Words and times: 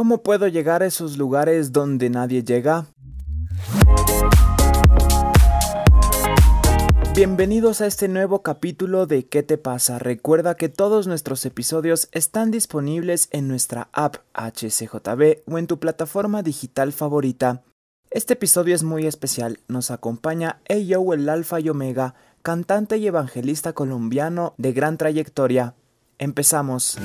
¿Cómo 0.00 0.22
puedo 0.22 0.48
llegar 0.48 0.82
a 0.82 0.86
esos 0.86 1.18
lugares 1.18 1.72
donde 1.72 2.08
nadie 2.08 2.42
llega? 2.42 2.86
Bienvenidos 7.14 7.82
a 7.82 7.86
este 7.86 8.08
nuevo 8.08 8.40
capítulo 8.40 9.04
de 9.04 9.26
¿Qué 9.26 9.42
te 9.42 9.58
pasa? 9.58 9.98
Recuerda 9.98 10.54
que 10.54 10.70
todos 10.70 11.06
nuestros 11.06 11.44
episodios 11.44 12.08
están 12.12 12.50
disponibles 12.50 13.28
en 13.30 13.46
nuestra 13.46 13.90
app 13.92 14.16
HCJB 14.32 15.42
o 15.46 15.58
en 15.58 15.66
tu 15.66 15.78
plataforma 15.78 16.42
digital 16.42 16.94
favorita. 16.94 17.62
Este 18.10 18.32
episodio 18.32 18.74
es 18.74 18.82
muy 18.82 19.06
especial, 19.06 19.60
nos 19.68 19.90
acompaña 19.90 20.62
Ayo 20.66 21.12
el 21.12 21.28
Alfa 21.28 21.60
y 21.60 21.68
Omega, 21.68 22.14
cantante 22.40 22.96
y 22.96 23.06
evangelista 23.06 23.74
colombiano 23.74 24.54
de 24.56 24.72
gran 24.72 24.96
trayectoria. 24.96 25.74
Empezamos. 26.16 26.96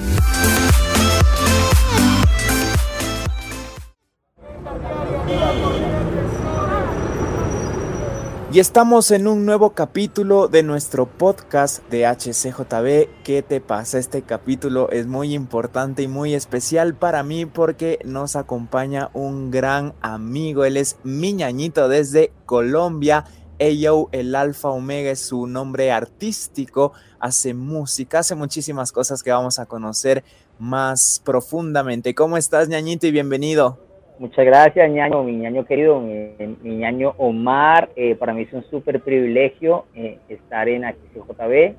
Y 8.55 8.59
estamos 8.61 9.11
en 9.11 9.27
un 9.27 9.45
nuevo 9.45 9.71
capítulo 9.71 10.47
de 10.47 10.63
nuestro 10.63 11.07
podcast 11.07 11.85
de 11.89 12.05
HCJB. 12.07 13.21
¿Qué 13.25 13.43
te 13.45 13.59
pasa? 13.59 13.99
Este 13.99 14.21
capítulo 14.21 14.89
es 14.91 15.07
muy 15.07 15.33
importante 15.33 16.03
y 16.03 16.07
muy 16.07 16.33
especial 16.33 16.95
para 16.95 17.21
mí 17.21 17.45
porque 17.45 17.99
nos 18.05 18.37
acompaña 18.37 19.09
un 19.13 19.51
gran 19.51 19.93
amigo. 19.99 20.63
Él 20.63 20.77
es 20.77 20.95
Miñañito 21.03 21.89
desde 21.89 22.31
Colombia. 22.45 23.25
Ayo, 23.59 24.07
el 24.13 24.33
Alfa 24.33 24.69
Omega 24.69 25.11
es 25.11 25.19
su 25.19 25.47
nombre 25.47 25.91
artístico. 25.91 26.93
Hace 27.19 27.53
música, 27.53 28.19
hace 28.19 28.35
muchísimas 28.35 28.93
cosas 28.93 29.21
que 29.21 29.31
vamos 29.31 29.59
a 29.59 29.65
conocer 29.65 30.23
más 30.59 31.21
profundamente. 31.25 32.15
¿Cómo 32.15 32.37
estás, 32.37 32.69
ñañito? 32.69 33.05
Y 33.05 33.11
bienvenido. 33.11 33.94
Muchas 34.17 34.45
gracias, 34.45 34.89
ñaño, 34.89 35.23
mi 35.23 35.35
ñaño 35.35 35.65
querido, 35.65 35.99
mi, 35.99 36.31
ñaño 36.63 37.15
Omar. 37.17 37.89
Eh, 37.97 38.15
para 38.15 38.33
mí 38.33 38.43
es 38.43 38.53
un 38.53 38.63
súper 38.63 39.01
privilegio 39.01 39.85
eh, 39.93 40.19
estar 40.29 40.69
en 40.69 40.85
HCJB, 40.85 41.75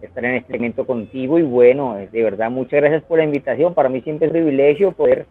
estar 0.00 0.24
en 0.24 0.36
este 0.36 0.56
evento 0.56 0.86
contigo 0.86 1.38
y 1.38 1.42
bueno, 1.42 1.96
de 1.96 2.22
verdad, 2.22 2.50
muchas 2.50 2.80
gracias 2.80 3.02
por 3.02 3.18
la 3.18 3.24
invitación. 3.24 3.74
Para 3.74 3.90
mí 3.90 4.00
siempre 4.00 4.26
es 4.26 4.32
un 4.32 4.40
privilegio 4.40 4.92
poder 4.92 5.26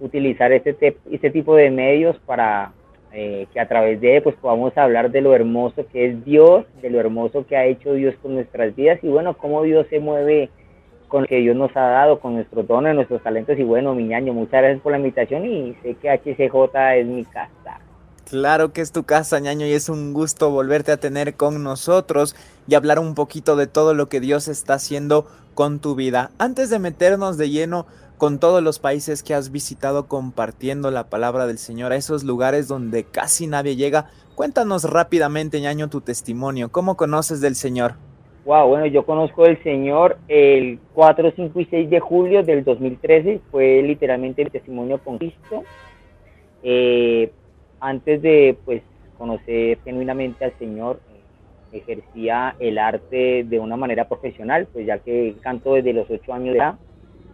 utilizar 0.00 0.50
este, 0.52 0.96
este 1.10 1.30
tipo 1.30 1.54
de 1.56 1.70
medios 1.70 2.16
para 2.24 2.72
eh, 3.12 3.46
que 3.52 3.60
a 3.60 3.68
través 3.68 4.00
de 4.00 4.22
pues 4.22 4.34
podamos 4.36 4.74
hablar 4.78 5.10
de 5.10 5.20
lo 5.20 5.34
hermoso 5.34 5.86
que 5.92 6.06
es 6.06 6.24
Dios, 6.24 6.64
de 6.80 6.88
lo 6.88 7.00
hermoso 7.00 7.46
que 7.46 7.58
ha 7.58 7.66
hecho 7.66 7.92
Dios 7.92 8.14
con 8.22 8.34
nuestras 8.34 8.74
vidas 8.74 8.98
y 9.02 9.08
bueno, 9.08 9.36
cómo 9.36 9.62
Dios 9.62 9.86
se 9.90 10.00
mueve 10.00 10.48
con 11.12 11.26
que 11.26 11.36
Dios 11.36 11.54
nos 11.54 11.76
ha 11.76 11.82
dado, 11.82 12.20
con 12.20 12.36
nuestros 12.36 12.66
dones, 12.66 12.94
nuestros 12.94 13.22
talentos. 13.22 13.58
Y 13.58 13.62
bueno, 13.64 13.94
mi 13.94 14.04
ñaño, 14.04 14.32
muchas 14.32 14.62
gracias 14.62 14.80
por 14.80 14.92
la 14.92 14.98
invitación 14.98 15.44
y 15.44 15.76
sé 15.82 15.94
que 15.96 16.08
HCJ 16.08 16.54
es 16.96 17.06
mi 17.06 17.22
casa. 17.26 17.80
Claro 18.24 18.72
que 18.72 18.80
es 18.80 18.92
tu 18.92 19.04
casa, 19.04 19.38
ñaño, 19.38 19.66
y 19.66 19.72
es 19.72 19.90
un 19.90 20.14
gusto 20.14 20.50
volverte 20.50 20.90
a 20.90 20.96
tener 20.96 21.34
con 21.34 21.62
nosotros 21.62 22.34
y 22.66 22.76
hablar 22.76 22.98
un 22.98 23.14
poquito 23.14 23.56
de 23.56 23.66
todo 23.66 23.92
lo 23.92 24.08
que 24.08 24.20
Dios 24.20 24.48
está 24.48 24.74
haciendo 24.74 25.26
con 25.52 25.80
tu 25.80 25.94
vida. 25.94 26.30
Antes 26.38 26.70
de 26.70 26.78
meternos 26.78 27.36
de 27.36 27.50
lleno 27.50 27.84
con 28.16 28.38
todos 28.38 28.62
los 28.62 28.78
países 28.78 29.22
que 29.22 29.34
has 29.34 29.50
visitado 29.50 30.06
compartiendo 30.06 30.90
la 30.90 31.10
palabra 31.10 31.46
del 31.46 31.58
Señor, 31.58 31.92
a 31.92 31.96
esos 31.96 32.24
lugares 32.24 32.68
donde 32.68 33.04
casi 33.04 33.46
nadie 33.46 33.76
llega, 33.76 34.06
cuéntanos 34.34 34.84
rápidamente, 34.84 35.60
ñaño, 35.60 35.90
tu 35.90 36.00
testimonio. 36.00 36.72
¿Cómo 36.72 36.96
conoces 36.96 37.42
del 37.42 37.54
Señor? 37.54 37.96
Wow, 38.44 38.66
bueno, 38.66 38.86
yo 38.86 39.06
conozco 39.06 39.44
al 39.44 39.62
Señor 39.62 40.18
el 40.26 40.80
4, 40.94 41.32
5 41.36 41.60
y 41.60 41.64
6 41.66 41.90
de 41.90 42.00
julio 42.00 42.42
del 42.42 42.64
2013, 42.64 43.40
fue 43.52 43.80
literalmente 43.82 44.42
el 44.42 44.50
testimonio 44.50 44.98
con 44.98 45.18
Cristo. 45.18 45.62
Eh, 46.64 47.30
antes 47.78 48.20
de 48.20 48.56
pues 48.64 48.82
conocer 49.16 49.78
genuinamente 49.84 50.44
al 50.44 50.52
Señor, 50.58 50.98
ejercía 51.70 52.56
el 52.58 52.78
arte 52.78 53.44
de 53.44 53.60
una 53.60 53.76
manera 53.76 54.08
profesional, 54.08 54.66
pues 54.72 54.86
ya 54.86 54.98
que 54.98 55.36
canto 55.40 55.74
desde 55.74 55.92
los 55.92 56.10
8 56.10 56.32
años 56.32 56.54
de 56.54 56.58
edad. 56.58 56.74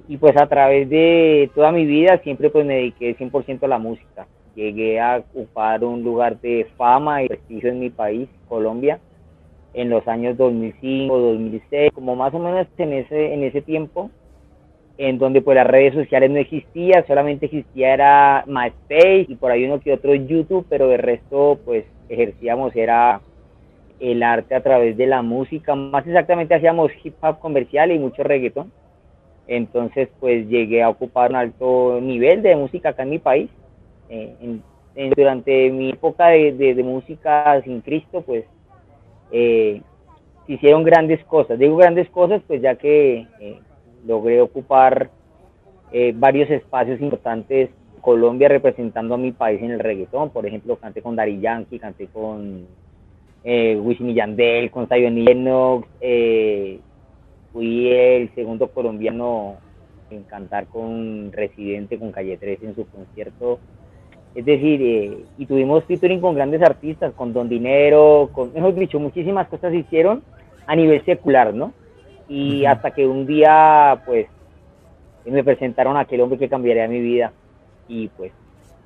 Y 0.08 0.18
pues 0.18 0.36
a 0.36 0.46
través 0.46 0.90
de 0.90 1.50
toda 1.54 1.72
mi 1.72 1.86
vida 1.86 2.18
siempre 2.22 2.50
pues 2.50 2.66
me 2.66 2.74
dediqué 2.74 3.16
100% 3.16 3.62
a 3.62 3.68
la 3.68 3.78
música. 3.78 4.26
Llegué 4.54 5.00
a 5.00 5.18
ocupar 5.18 5.82
un 5.84 6.02
lugar 6.02 6.38
de 6.40 6.66
fama 6.76 7.22
y 7.22 7.28
prestigio 7.28 7.70
en 7.70 7.80
mi 7.80 7.88
país, 7.88 8.28
Colombia 8.46 9.00
en 9.74 9.90
los 9.90 10.06
años 10.08 10.36
2005, 10.36 11.18
2006, 11.18 11.92
como 11.94 12.16
más 12.16 12.34
o 12.34 12.38
menos 12.38 12.66
en 12.78 12.92
ese, 12.92 13.34
en 13.34 13.44
ese 13.44 13.62
tiempo, 13.62 14.10
en 14.98 15.18
donde 15.18 15.40
pues 15.40 15.54
las 15.54 15.66
redes 15.66 15.94
sociales 15.94 16.30
no 16.30 16.38
existían, 16.38 17.06
solamente 17.06 17.46
existía 17.46 17.94
era 17.94 18.44
MySpace 18.46 19.26
y 19.28 19.36
por 19.36 19.52
ahí 19.52 19.64
uno 19.64 19.80
que 19.80 19.92
otro 19.92 20.14
YouTube, 20.14 20.66
pero 20.68 20.90
el 20.92 20.98
resto 20.98 21.58
pues 21.64 21.84
ejercíamos 22.08 22.74
era 22.74 23.20
el 24.00 24.22
arte 24.22 24.54
a 24.54 24.62
través 24.62 24.96
de 24.96 25.06
la 25.06 25.22
música, 25.22 25.74
más 25.74 26.06
exactamente 26.06 26.54
hacíamos 26.54 26.90
hip 27.02 27.14
hop 27.20 27.38
comercial 27.38 27.92
y 27.92 27.98
mucho 27.98 28.22
reggaeton. 28.22 28.72
Entonces 29.46 30.08
pues 30.20 30.46
llegué 30.48 30.82
a 30.82 30.90
ocupar 30.90 31.30
un 31.30 31.36
alto 31.36 32.00
nivel 32.02 32.42
de 32.42 32.56
música 32.56 32.90
acá 32.90 33.04
en 33.04 33.10
mi 33.10 33.18
país. 33.18 33.48
Eh, 34.10 34.58
durante 35.16 35.70
mi 35.70 35.90
época 35.90 36.28
de, 36.28 36.52
de 36.52 36.82
música 36.82 37.60
sin 37.62 37.80
Cristo 37.82 38.22
pues 38.22 38.44
eh, 39.32 39.82
hicieron 40.46 40.82
grandes 40.82 41.22
cosas. 41.24 41.58
Digo 41.58 41.76
grandes 41.76 42.08
cosas, 42.10 42.42
pues 42.46 42.60
ya 42.62 42.74
que 42.76 43.26
eh, 43.40 43.60
logré 44.06 44.40
ocupar 44.40 45.10
eh, 45.92 46.12
varios 46.16 46.50
espacios 46.50 47.00
importantes 47.00 47.70
en 47.94 48.00
Colombia 48.00 48.48
representando 48.48 49.14
a 49.14 49.18
mi 49.18 49.32
país 49.32 49.62
en 49.62 49.70
el 49.70 49.80
reggaetón. 49.80 50.30
Por 50.30 50.46
ejemplo, 50.46 50.76
canté 50.76 51.02
con 51.02 51.16
Dari 51.16 51.40
Yankee, 51.40 51.78
canté 51.78 52.06
con 52.06 52.66
eh, 53.44 53.78
Wisin 53.80 54.10
y 54.10 54.14
Yandel, 54.14 54.70
con 54.70 54.88
Zion 54.88 55.24
Lennox. 55.24 55.88
Eh, 56.00 56.80
fui 57.52 57.88
el 57.88 58.34
segundo 58.34 58.68
colombiano 58.68 59.56
en 60.10 60.22
cantar 60.24 60.66
con 60.66 61.32
Residente, 61.32 61.98
con 61.98 62.12
Calle 62.12 62.36
13 62.38 62.66
en 62.66 62.74
su 62.74 62.86
concierto 62.86 63.58
es 64.38 64.44
decir, 64.44 64.80
eh, 64.80 65.24
y 65.36 65.46
tuvimos 65.46 65.82
featuring 65.86 66.20
con 66.20 66.36
grandes 66.36 66.62
artistas, 66.62 67.12
con 67.14 67.32
Don 67.32 67.48
Dinero, 67.48 68.30
con, 68.32 68.52
mejor 68.54 68.72
dicho, 68.76 69.00
muchísimas 69.00 69.48
cosas 69.48 69.72
se 69.72 69.78
hicieron 69.78 70.22
a 70.64 70.76
nivel 70.76 71.04
secular, 71.04 71.52
¿no? 71.52 71.72
Y 72.28 72.64
hasta 72.64 72.92
que 72.92 73.04
un 73.04 73.26
día, 73.26 74.00
pues, 74.06 74.28
me 75.24 75.42
presentaron 75.42 75.96
a 75.96 76.00
aquel 76.02 76.20
hombre 76.20 76.38
que 76.38 76.48
cambiaría 76.48 76.86
mi 76.86 77.00
vida. 77.00 77.32
Y 77.88 78.06
pues, 78.16 78.30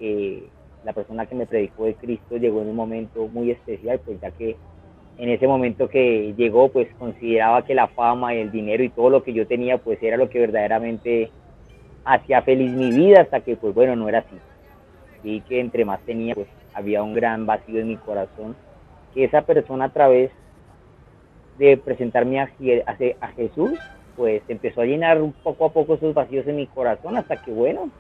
eh, 0.00 0.42
la 0.86 0.94
persona 0.94 1.26
que 1.26 1.34
me 1.34 1.44
predicó 1.44 1.84
de 1.84 1.96
Cristo 1.96 2.38
llegó 2.38 2.62
en 2.62 2.68
un 2.70 2.76
momento 2.76 3.28
muy 3.28 3.50
especial, 3.50 4.00
pues 4.02 4.18
ya 4.22 4.30
que 4.30 4.56
en 5.18 5.28
ese 5.28 5.46
momento 5.46 5.86
que 5.86 6.32
llegó, 6.34 6.70
pues 6.70 6.88
consideraba 6.98 7.62
que 7.62 7.74
la 7.74 7.88
fama 7.88 8.34
y 8.34 8.38
el 8.38 8.50
dinero 8.50 8.82
y 8.84 8.88
todo 8.88 9.10
lo 9.10 9.22
que 9.22 9.34
yo 9.34 9.46
tenía, 9.46 9.76
pues 9.76 10.02
era 10.02 10.16
lo 10.16 10.30
que 10.30 10.38
verdaderamente 10.38 11.30
hacía 12.06 12.41
feliz 12.41 12.72
mi 12.72 12.91
vida, 12.91 13.20
hasta 13.20 13.41
que, 13.41 13.54
pues 13.54 13.74
bueno, 13.74 13.94
no 13.96 14.08
era 14.08 14.20
así 14.20 14.34
y 15.22 15.41
que 15.43 15.60
entre 15.60 15.84
más 15.84 16.00
tenía, 16.00 16.34
pues 16.34 16.49
había 16.75 17.03
un 17.03 17.15
gran 17.15 17.47
vacío 17.47 17.81
en 17.81 17.88
mi 17.88 17.97
corazón, 17.97 18.56
que 19.15 19.25
esa 19.25 19.43
persona 19.43 19.87
a 19.87 19.93
través 19.93 20.31
de 21.59 21.77
presentarme 21.77 22.41
a, 22.41 22.47
Jesús, 23.37 23.78
pues 24.16 24.43
empezó 24.49 24.81
a 24.81 24.87
llenar 24.87 25.21
poco 25.43 25.66
a 25.66 25.72
poco 25.72 25.94
esos 25.94 26.15
vacíos 26.15 26.47
en 26.47 26.56
mi 26.56 26.66
corazón, 26.66 27.16
hasta 27.16 27.43
que 27.43 27.50
bueno, 27.50 27.91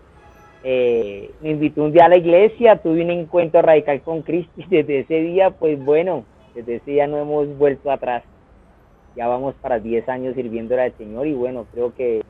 eh, 0.64 1.30
me 1.40 1.50
invitó 1.50 1.84
un 1.84 1.92
día 1.92 2.06
a 2.06 2.08
la 2.08 2.16
iglesia, 2.16 2.76
tuve 2.76 3.02
un 3.02 3.10
encuentro 3.10 3.62
radical 3.62 4.00
con 4.02 4.22
Cristo 4.22 4.52
y 4.56 4.66
desde 4.66 5.00
ese 5.00 5.20
día, 5.20 5.50
pues 5.50 5.82
bueno, 5.84 6.24
desde 6.54 6.76
ese 6.76 6.92
día 6.92 7.06
no 7.06 7.18
hemos 7.18 7.56
vuelto 7.58 7.90
atrás. 7.90 8.22
Ya 9.16 9.28
vamos 9.28 9.54
para 9.60 9.78
10 9.78 10.08
años 10.08 10.34
sirviendo 10.34 10.80
al 10.80 10.96
Señor 10.96 11.26
y 11.26 11.34
bueno, 11.34 11.66
creo 11.72 11.94
que 11.94 12.22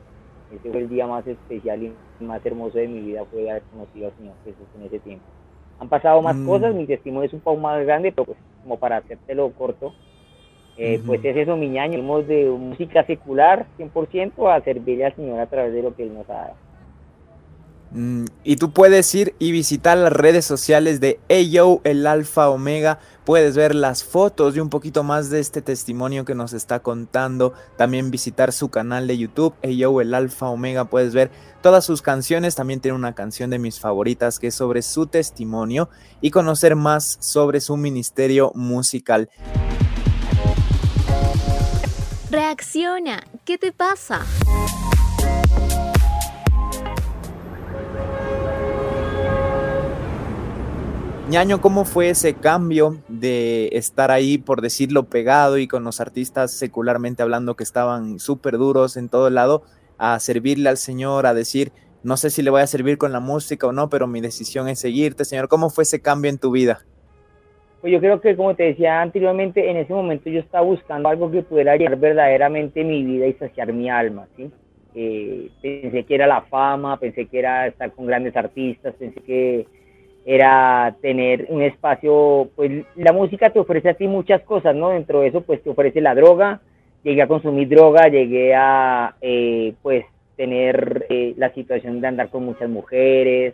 ese 0.51 0.69
fue 0.69 0.81
el 0.81 0.89
día 0.89 1.07
más 1.07 1.25
especial 1.25 1.83
y 1.83 1.93
más 2.23 2.45
hermoso 2.45 2.77
de 2.77 2.87
mi 2.87 2.99
vida, 3.01 3.23
fue 3.31 3.49
haber 3.49 3.63
conocido 3.63 4.07
al 4.07 4.17
Señor 4.17 4.33
Jesús 4.43 4.67
en 4.77 4.85
ese 4.85 4.99
tiempo. 4.99 5.25
Han 5.79 5.89
pasado 5.89 6.21
más 6.21 6.35
mm. 6.35 6.45
cosas, 6.47 6.75
mi 6.75 6.85
testimonio 6.85 7.27
es 7.27 7.33
un 7.33 7.41
poco 7.41 7.59
más 7.59 7.83
grande, 7.85 8.11
pero 8.11 8.25
pues 8.25 8.37
como 8.63 8.77
para 8.77 8.97
hacértelo 8.97 9.51
corto, 9.51 9.93
eh, 10.77 11.01
pues 11.05 11.23
es 11.23 11.37
eso, 11.37 11.55
mi 11.55 11.69
ñaño, 11.69 11.99
hemos 11.99 12.27
de 12.27 12.45
música 12.45 13.05
secular 13.05 13.67
100% 13.77 14.51
a 14.51 14.61
servirle 14.61 15.05
al 15.05 15.15
Señor 15.15 15.39
a 15.39 15.45
través 15.45 15.73
de 15.73 15.83
lo 15.83 15.95
que 15.95 16.03
Él 16.03 16.13
nos 16.13 16.27
ha 16.29 16.33
dado. 16.33 16.62
Mm, 17.93 18.25
y 18.43 18.55
tú 18.55 18.71
puedes 18.71 19.13
ir 19.13 19.35
y 19.37 19.51
visitar 19.51 19.97
las 19.97 20.11
redes 20.11 20.45
sociales 20.45 20.99
de 20.99 21.19
Ayo, 21.29 21.79
el 21.83 22.07
Alfa 22.07 22.49
Omega. 22.49 22.99
Puedes 23.23 23.55
ver 23.55 23.75
las 23.75 24.03
fotos 24.03 24.55
y 24.55 24.59
un 24.59 24.69
poquito 24.69 25.03
más 25.03 25.29
de 25.29 25.39
este 25.39 25.61
testimonio 25.61 26.25
que 26.25 26.33
nos 26.33 26.53
está 26.53 26.79
contando. 26.81 27.53
También 27.77 28.09
visitar 28.09 28.51
su 28.51 28.69
canal 28.69 29.07
de 29.07 29.17
YouTube, 29.17 29.53
Ayo, 29.63 30.01
el 30.01 30.13
Alfa 30.13 30.47
Omega. 30.47 30.85
Puedes 30.85 31.13
ver 31.13 31.29
todas 31.61 31.85
sus 31.85 32.01
canciones. 32.01 32.55
También 32.55 32.79
tiene 32.79 32.97
una 32.97 33.13
canción 33.13 33.51
de 33.51 33.59
mis 33.59 33.79
favoritas 33.79 34.39
que 34.39 34.47
es 34.47 34.55
sobre 34.55 34.81
su 34.81 35.05
testimonio 35.05 35.89
y 36.19 36.31
conocer 36.31 36.75
más 36.75 37.17
sobre 37.21 37.61
su 37.61 37.77
ministerio 37.77 38.51
musical. 38.55 39.29
Reacciona, 42.31 43.23
¿qué 43.45 43.59
te 43.59 43.71
pasa? 43.71 44.25
Ñaño, 51.33 51.61
¿cómo 51.61 51.83
fue 51.83 52.09
ese 52.09 52.35
cambio 52.35 52.97
de 53.07 53.69
estar 53.71 54.11
ahí, 54.11 54.37
por 54.37 54.61
decirlo, 54.61 55.05
pegado 55.05 55.57
y 55.57 55.67
con 55.67 55.83
los 55.83 55.99
artistas 55.99 56.51
secularmente 56.51 57.23
hablando 57.23 57.55
que 57.55 57.63
estaban 57.63 58.19
súper 58.19 58.59
duros 58.59 58.97
en 58.97 59.09
todo 59.09 59.31
lado, 59.31 59.63
a 59.97 60.19
servirle 60.19 60.69
al 60.69 60.77
Señor, 60.77 61.25
a 61.25 61.33
decir, 61.33 61.71
no 62.03 62.17
sé 62.17 62.29
si 62.29 62.43
le 62.43 62.51
voy 62.51 62.61
a 62.61 62.67
servir 62.67 62.99
con 62.99 63.11
la 63.11 63.19
música 63.19 63.65
o 63.65 63.71
no, 63.71 63.89
pero 63.89 64.05
mi 64.05 64.21
decisión 64.21 64.67
es 64.67 64.79
seguirte, 64.79 65.25
Señor. 65.25 65.47
¿Cómo 65.47 65.71
fue 65.71 65.85
ese 65.85 66.03
cambio 66.03 66.29
en 66.29 66.37
tu 66.37 66.51
vida? 66.51 66.81
Pues 67.81 67.91
yo 67.91 67.99
creo 67.99 68.21
que, 68.21 68.35
como 68.35 68.55
te 68.55 68.65
decía 68.65 69.01
anteriormente, 69.01 69.71
en 69.71 69.77
ese 69.77 69.91
momento 69.91 70.29
yo 70.29 70.39
estaba 70.39 70.63
buscando 70.63 71.09
algo 71.09 71.31
que 71.31 71.41
pudiera 71.41 71.75
llenar 71.75 71.97
verdaderamente 71.97 72.83
mi 72.83 73.03
vida 73.03 73.25
y 73.25 73.33
saciar 73.33 73.73
mi 73.73 73.89
alma, 73.89 74.27
¿sí? 74.37 74.51
Eh, 74.93 75.49
pensé 75.63 76.03
que 76.03 76.13
era 76.13 76.27
la 76.27 76.43
fama, 76.43 76.99
pensé 76.99 77.25
que 77.25 77.39
era 77.39 77.65
estar 77.65 77.91
con 77.91 78.05
grandes 78.05 78.35
artistas, 78.35 78.93
pensé 78.99 79.19
que 79.21 79.65
era 80.25 80.95
tener 81.01 81.47
un 81.49 81.61
espacio, 81.61 82.49
pues 82.55 82.85
la 82.95 83.11
música 83.11 83.49
te 83.49 83.59
ofrece 83.59 83.89
a 83.89 83.93
ti 83.93 84.07
muchas 84.07 84.41
cosas, 84.43 84.75
¿no? 84.75 84.89
Dentro 84.89 85.21
de 85.21 85.27
eso, 85.27 85.41
pues 85.41 85.61
te 85.61 85.69
ofrece 85.69 86.01
la 86.01 86.15
droga, 86.15 86.61
llegué 87.03 87.21
a 87.21 87.27
consumir 87.27 87.67
droga, 87.67 88.07
llegué 88.07 88.53
a, 88.55 89.15
eh, 89.21 89.73
pues, 89.81 90.05
tener 90.37 91.05
eh, 91.09 91.33
la 91.37 91.53
situación 91.53 92.01
de 92.01 92.07
andar 92.07 92.29
con 92.29 92.45
muchas 92.45 92.69
mujeres, 92.69 93.53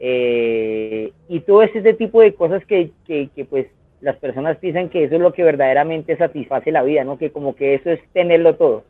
eh, 0.00 1.12
y 1.28 1.40
todo 1.40 1.62
ese 1.62 1.94
tipo 1.94 2.22
de 2.22 2.34
cosas 2.34 2.64
que, 2.66 2.90
que, 3.06 3.28
que, 3.34 3.44
pues, 3.44 3.66
las 4.00 4.16
personas 4.16 4.56
piensan 4.56 4.88
que 4.88 5.04
eso 5.04 5.16
es 5.16 5.20
lo 5.20 5.32
que 5.32 5.44
verdaderamente 5.44 6.16
satisface 6.16 6.72
la 6.72 6.82
vida, 6.82 7.04
¿no? 7.04 7.18
Que 7.18 7.30
como 7.30 7.54
que 7.54 7.74
eso 7.74 7.90
es 7.90 8.00
tenerlo 8.12 8.56
todo. 8.56 8.84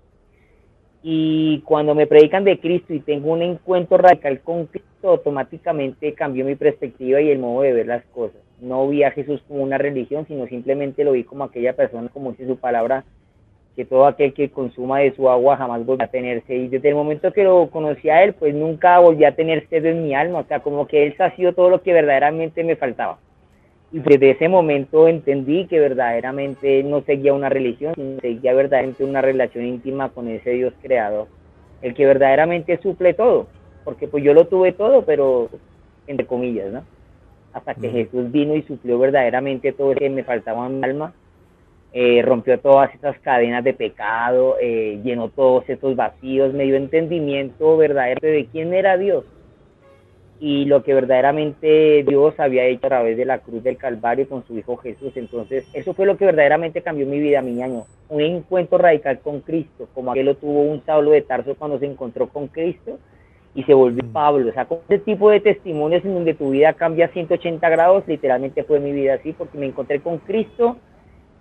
Y 1.03 1.61
cuando 1.63 1.95
me 1.95 2.07
predican 2.07 2.45
de 2.45 2.61
Cristo 2.61 2.95
y 2.95 3.01
tengo 3.01 3.33
un 3.33 3.43
encuentro 3.43 3.99
radical 3.99 4.41
con 4.41 4.67
Cristo, 4.67 4.90
automáticamente 5.09 6.15
cambió 6.15 6.45
mi 6.45 6.55
perspectiva 6.55 7.21
y 7.21 7.31
el 7.31 7.39
modo 7.39 7.63
de 7.63 7.73
ver 7.73 7.87
las 7.87 8.05
cosas. 8.07 8.41
No 8.61 8.89
vi 8.89 9.03
a 9.03 9.11
Jesús 9.11 9.43
como 9.49 9.63
una 9.63 9.79
religión, 9.79 10.27
sino 10.27 10.47
simplemente 10.47 11.05
lo 11.05 11.13
vi 11.13 11.25
como 11.25 11.45
aquella 11.45 11.75
persona, 11.75 12.09
como 12.13 12.33
dice 12.33 12.47
su 12.47 12.57
palabra, 12.57 13.05
que 13.77 13.85
todo 13.85 14.07
aquel 14.07 14.35
que 14.35 14.51
consuma 14.51 14.99
de 14.99 15.15
su 15.15 15.29
agua 15.31 15.57
jamás 15.57 15.85
volverá 15.87 16.07
a 16.07 16.11
tener 16.11 16.43
sed. 16.47 16.57
Y 16.57 16.69
desde 16.69 16.91
el 16.91 16.95
momento 16.95 17.33
que 17.33 17.45
lo 17.45 17.71
conocí 17.71 18.11
a 18.11 18.23
él, 18.23 18.35
pues 18.35 18.55
nunca 18.55 18.99
volví 18.99 19.25
a 19.25 19.35
tener 19.35 19.67
sed 19.69 19.85
en 19.87 20.03
mi 20.03 20.15
alma. 20.15 20.41
O 20.41 20.45
sea, 20.45 20.61
como 20.61 20.87
que 20.87 21.07
él 21.07 21.17
sació 21.17 21.55
todo 21.55 21.71
lo 21.71 21.83
que 21.83 21.93
verdaderamente 21.93 22.63
me 22.65 22.77
faltaba. 22.77 23.19
Y 23.93 23.99
desde 23.99 24.31
ese 24.31 24.49
momento 24.49 25.09
entendí 25.09 25.67
que 25.67 25.81
verdaderamente 25.81 26.83
no 26.85 27.03
seguía 27.03 27.33
una 27.33 27.49
religión, 27.49 27.95
sino 27.97 28.21
seguía 28.21 28.55
verdaderamente 28.55 29.05
una 29.05 29.21
relación 29.21 29.65
íntima 29.65 30.11
con 30.11 30.29
ese 30.29 30.51
Dios 30.51 30.75
creador, 30.81 31.27
el 31.83 31.95
que 31.95 32.07
verdaderamente 32.07 32.79
suple 32.83 33.15
todo, 33.15 33.49
porque 33.85 34.09
pues 34.09 34.25
yo 34.25 34.35
lo 34.35 34.47
tuve 34.47 34.73
todo, 34.73 35.05
pero 35.05 35.49
entre 36.07 36.27
comillas, 36.27 36.73
¿no? 36.73 36.85
Hasta 37.53 37.75
que 37.75 37.89
Jesús 37.89 38.31
vino 38.31 38.55
y 38.55 38.63
suplió 38.63 38.99
verdaderamente 38.99 39.73
todo 39.73 39.95
lo 39.95 39.99
que 39.99 40.09
me 40.09 40.23
faltaba 40.23 40.67
en 40.67 40.79
mi 40.79 40.85
alma, 40.85 41.13
eh, 41.93 42.23
rompió 42.23 42.59
todas 42.61 42.95
esas 42.95 43.19
cadenas 43.19 43.65
de 43.65 43.75
pecado, 43.75 44.57
eh, 44.61 45.01
llenó 45.03 45.29
todos 45.29 45.69
esos 45.69 45.97
vacíos, 45.97 46.55
me 46.55 46.65
dio 46.65 46.77
entendimiento 46.77 47.77
verdadero 47.77 48.29
de 48.29 48.47
quién 48.47 48.73
era 48.73 48.97
Dios 48.97 49.25
y 50.41 50.65
lo 50.65 50.83
que 50.83 50.95
verdaderamente 50.95 52.03
Dios 52.09 52.35
había 52.41 52.65
hecho 52.65 52.87
a 52.87 52.89
través 52.89 53.17
de 53.19 53.27
la 53.27 53.41
cruz 53.41 53.63
del 53.63 53.77
Calvario 53.77 54.27
con 54.27 54.43
su 54.47 54.57
Hijo 54.57 54.79
Jesús. 54.79 55.13
Entonces, 55.17 55.69
eso 55.75 55.93
fue 55.93 56.07
lo 56.07 56.17
que 56.17 56.25
verdaderamente 56.25 56.81
cambió 56.81 57.07
mi 57.07 57.21
vida, 57.21 57.43
mi 57.43 57.63
año. 57.63 57.85
Un 58.09 58.23
encuentro 58.23 58.79
radical 58.79 59.21
con 59.21 59.41
Cristo, 59.41 59.87
como 59.95 60.11
aquel 60.11 60.27
lo 60.27 60.37
tuvo 60.37 60.63
un 60.63 60.83
Saulo 60.87 61.11
de 61.11 61.21
Tarso 61.21 61.55
cuando 61.57 61.79
se 61.79 61.87
encontró 61.87 62.29
con 62.29 62.49
Cristo 62.49 62.99
y 63.55 63.65
se 63.65 63.75
volvió 63.75 64.03
mm. 64.05 64.13
Pablo. 64.13 64.49
O 64.49 64.53
sea, 64.53 64.65
con 64.65 64.79
ese 64.89 64.99
tipo 65.01 65.31
de 65.31 65.41
testimonios 65.41 66.05
en 66.05 66.15
donde 66.15 66.35
tu 66.35 66.51
vida 66.51 66.73
cambia 66.73 67.09
180 67.09 67.69
grados, 67.69 68.05
literalmente 68.07 68.65
fue 68.65 68.81
mi 68.81 68.93
vida 68.93 69.15
así, 69.15 69.33
porque 69.33 69.59
me 69.59 69.67
encontré 69.67 70.01
con 70.01 70.19
Cristo 70.19 70.77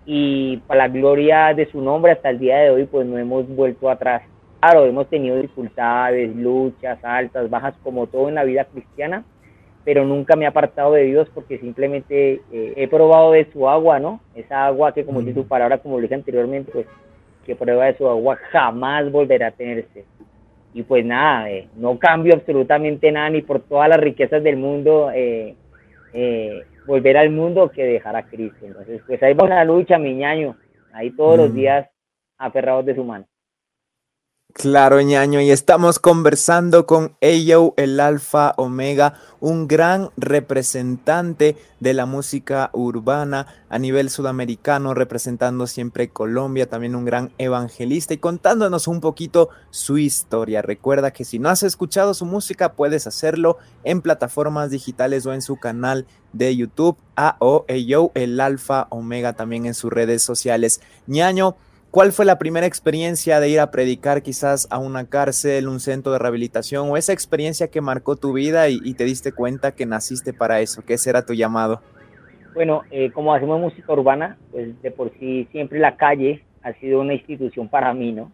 y 0.06 0.56
para 0.66 0.86
la 0.86 0.88
gloria 0.88 1.54
de 1.54 1.66
su 1.66 1.80
nombre 1.80 2.12
hasta 2.12 2.30
el 2.30 2.38
día 2.38 2.58
de 2.58 2.70
hoy, 2.70 2.84
pues 2.86 3.06
no 3.06 3.18
hemos 3.18 3.48
vuelto 3.48 3.90
atrás. 3.90 4.22
Claro, 4.60 4.86
hemos 4.86 5.08
tenido 5.08 5.36
dificultades, 5.36 6.34
luchas, 6.36 6.98
altas, 7.02 7.48
bajas, 7.48 7.74
como 7.82 8.06
todo 8.06 8.28
en 8.28 8.34
la 8.34 8.44
vida 8.44 8.64
cristiana, 8.64 9.24
pero 9.84 10.04
nunca 10.04 10.36
me 10.36 10.44
he 10.44 10.48
apartado 10.48 10.92
de 10.92 11.04
Dios 11.04 11.28
porque 11.32 11.58
simplemente 11.58 12.42
eh, 12.52 12.74
he 12.76 12.88
probado 12.88 13.32
de 13.32 13.50
su 13.52 13.68
agua, 13.68 13.98
¿no? 13.98 14.20
Esa 14.34 14.66
agua 14.66 14.92
que, 14.92 15.04
como 15.04 15.20
dice 15.20 15.34
su 15.34 15.48
palabra, 15.48 15.78
como 15.78 15.96
lo 15.96 16.02
dije 16.02 16.14
anteriormente, 16.14 16.70
pues 16.72 16.86
que 17.46 17.56
prueba 17.56 17.86
de 17.86 17.96
su 17.96 18.06
agua 18.06 18.36
jamás 18.50 19.10
volverá 19.10 19.48
a 19.48 19.52
tenerse. 19.52 20.04
Y 20.72 20.82
pues 20.82 21.04
nada, 21.04 21.50
eh, 21.50 21.68
no 21.76 21.98
cambio 21.98 22.34
absolutamente 22.34 23.10
nada, 23.10 23.30
ni 23.30 23.42
por 23.42 23.60
todas 23.60 23.88
las 23.88 23.98
riquezas 23.98 24.42
del 24.42 24.56
mundo, 24.56 25.10
eh, 25.12 25.54
volver 26.86 27.16
al 27.16 27.30
mundo 27.30 27.70
que 27.70 27.84
dejar 27.84 28.16
a 28.16 28.26
Cristo. 28.26 28.66
Entonces, 28.66 29.02
pues 29.06 29.22
ahí 29.22 29.34
vamos 29.34 29.52
a 29.52 29.56
la 29.56 29.64
lucha, 29.64 29.98
mi 29.98 30.14
ñaño, 30.14 30.56
ahí 30.92 31.10
todos 31.10 31.36
los 31.38 31.54
días 31.54 31.88
aferrados 32.38 32.86
de 32.86 32.94
su 32.94 33.04
mano. 33.04 33.26
Claro, 34.54 35.00
ñaño, 35.00 35.40
y 35.40 35.50
estamos 35.50 35.98
conversando 35.98 36.86
con 36.86 37.14
Eyo, 37.20 37.74
el 37.76 38.00
Alfa 38.00 38.54
Omega, 38.56 39.14
un 39.38 39.68
gran 39.68 40.10
representante 40.16 41.56
de 41.78 41.94
la 41.94 42.06
música 42.06 42.70
urbana 42.72 43.46
a 43.68 43.78
nivel 43.78 44.08
sudamericano, 44.10 44.94
representando 44.94 45.66
siempre 45.66 46.08
Colombia, 46.08 46.68
también 46.68 46.96
un 46.96 47.04
gran 47.04 47.32
evangelista 47.38 48.14
y 48.14 48.18
contándonos 48.18 48.88
un 48.88 49.00
poquito 49.00 49.50
su 49.70 49.98
historia. 49.98 50.62
Recuerda 50.62 51.12
que 51.12 51.24
si 51.24 51.38
no 51.38 51.48
has 51.48 51.62
escuchado 51.62 52.14
su 52.14 52.24
música, 52.24 52.72
puedes 52.72 53.06
hacerlo 53.06 53.58
en 53.84 54.00
plataformas 54.00 54.70
digitales 54.70 55.26
o 55.26 55.34
en 55.34 55.42
su 55.42 55.56
canal 55.56 56.06
de 56.32 56.56
YouTube, 56.56 56.96
a 57.14 57.36
o 57.40 57.64
Eyo, 57.68 58.10
el 58.14 58.40
Alfa 58.40 58.86
Omega, 58.90 59.34
también 59.34 59.66
en 59.66 59.74
sus 59.74 59.92
redes 59.92 60.22
sociales. 60.22 60.80
ñaño, 61.06 61.56
¿Cuál 61.90 62.12
fue 62.12 62.24
la 62.24 62.38
primera 62.38 62.66
experiencia 62.66 63.40
de 63.40 63.48
ir 63.48 63.58
a 63.58 63.72
predicar 63.72 64.22
quizás 64.22 64.68
a 64.70 64.78
una 64.78 65.06
cárcel, 65.06 65.66
un 65.66 65.80
centro 65.80 66.12
de 66.12 66.20
rehabilitación 66.20 66.88
o 66.88 66.96
esa 66.96 67.12
experiencia 67.12 67.68
que 67.68 67.80
marcó 67.80 68.14
tu 68.14 68.32
vida 68.32 68.68
y, 68.68 68.94
te 68.94 69.04
diste 69.04 69.32
cuenta 69.32 69.74
que 69.74 69.86
naciste 69.86 70.32
para 70.32 70.60
eso, 70.60 70.82
que 70.82 70.94
ese 70.94 71.10
era 71.10 71.26
tu 71.26 71.34
llamado? 71.34 71.80
Bueno, 72.54 72.82
eh, 72.92 73.10
como 73.10 73.34
hacemos 73.34 73.60
música 73.60 73.92
urbana, 73.92 74.38
pues 74.52 74.80
de 74.82 74.90
por 74.92 75.10
sí 75.18 75.48
siempre 75.50 75.80
la 75.80 75.96
calle 75.96 76.44
ha 76.62 76.72
sido 76.74 77.00
una 77.00 77.14
institución 77.14 77.68
para 77.68 77.92
mí, 77.92 78.12
¿no? 78.12 78.30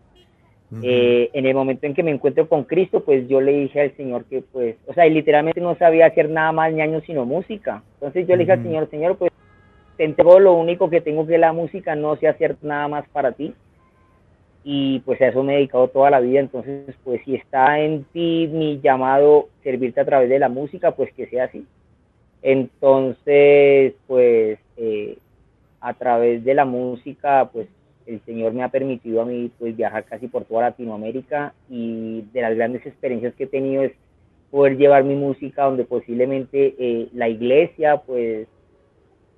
Eh, 0.83 1.31
en 1.33 1.47
el 1.47 1.55
momento 1.55 1.87
en 1.87 1.95
que 1.95 2.03
me 2.03 2.11
encuentro 2.11 2.49
con 2.49 2.65
Cristo, 2.65 3.05
pues 3.05 3.27
yo 3.29 3.41
le 3.41 3.53
dije 3.53 3.81
al 3.81 3.97
Señor 3.97 4.25
que 4.25 4.43
pues, 4.43 4.77
o 4.87 4.93
sea, 4.93 5.07
literalmente 5.07 5.61
no 5.61 5.77
sabía 5.77 6.07
hacer 6.07 6.29
nada 6.29 6.53
más 6.53 6.73
ni 6.73 6.83
año 6.83 7.01
sino 7.07 7.25
música. 7.25 7.83
Entonces 7.95 8.27
yo 8.27 8.35
le 8.35 8.41
dije 8.41 8.53
al 8.53 8.63
Señor, 8.63 8.91
Señor, 8.91 9.17
pues 9.17 9.31
te 9.97 10.05
entrego 10.05 10.39
lo 10.39 10.55
único 10.55 10.91
que 10.91 11.01
tengo 11.01 11.27
que 11.27 11.39
la 11.39 11.53
música 11.53 11.95
no 11.95 12.17
sea 12.17 12.31
hacer 12.31 12.57
nada 12.63 12.89
más 12.89 13.09
para 13.09 13.33
ti. 13.33 13.55
Y 14.65 15.01
pues 15.01 15.21
a 15.21 15.29
eso 15.29 15.43
me 15.43 15.55
he 15.55 15.57
dedicado 15.57 15.89
toda 15.89 16.11
la 16.11 16.21
vida. 16.21 16.41
Entonces, 16.41 16.95
pues 17.05 17.23
si 17.25 17.37
está 17.37 17.81
en 17.81 18.05
ti 18.13 18.49
mi 18.53 18.81
llamado 18.81 19.49
servirte 19.63 20.01
a 20.01 20.05
través 20.05 20.29
de 20.29 20.39
la 20.39 20.49
música, 20.49 20.91
pues 20.93 21.13
que 21.15 21.27
sea 21.29 21.45
así. 21.45 21.65
Entonces, 22.43 23.95
pues 24.07 24.59
eh, 24.77 25.19
a 25.81 25.95
través 25.95 26.45
de 26.45 26.55
la 26.55 26.65
música, 26.65 27.49
pues 27.53 27.69
el 28.07 28.21
Señor 28.25 28.53
me 28.53 28.63
ha 28.63 28.69
permitido 28.69 29.23
a 29.23 29.25
mí 29.25 29.51
pues 29.59 29.77
viajar 29.77 30.05
casi 30.05 30.29
por 30.29 30.45
toda 30.45 30.63
Latinoamérica 30.63 31.55
y 31.69 32.23
de 32.33 32.41
las 32.41 32.55
grandes 32.55 32.87
experiencias 32.87 33.35
que 33.35 33.45
he 33.45 33.49
tenido 33.49 33.83
es 33.83 33.93
poder 34.51 34.77
llevar 34.77 35.05
mi 35.05 35.17
música 35.17 35.65
donde 35.65 35.85
posiblemente 35.85 36.75
eh, 36.79 37.09
la 37.13 37.29
iglesia 37.29 37.99
pues 37.99 38.47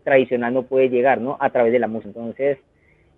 tradicional 0.08 0.54
no 0.54 0.62
puede 0.62 0.88
llegar, 0.88 1.20
¿no? 1.20 1.36
A 1.38 1.50
través 1.50 1.70
de 1.72 1.78
la 1.78 1.86
música. 1.86 2.18
Entonces, 2.18 2.58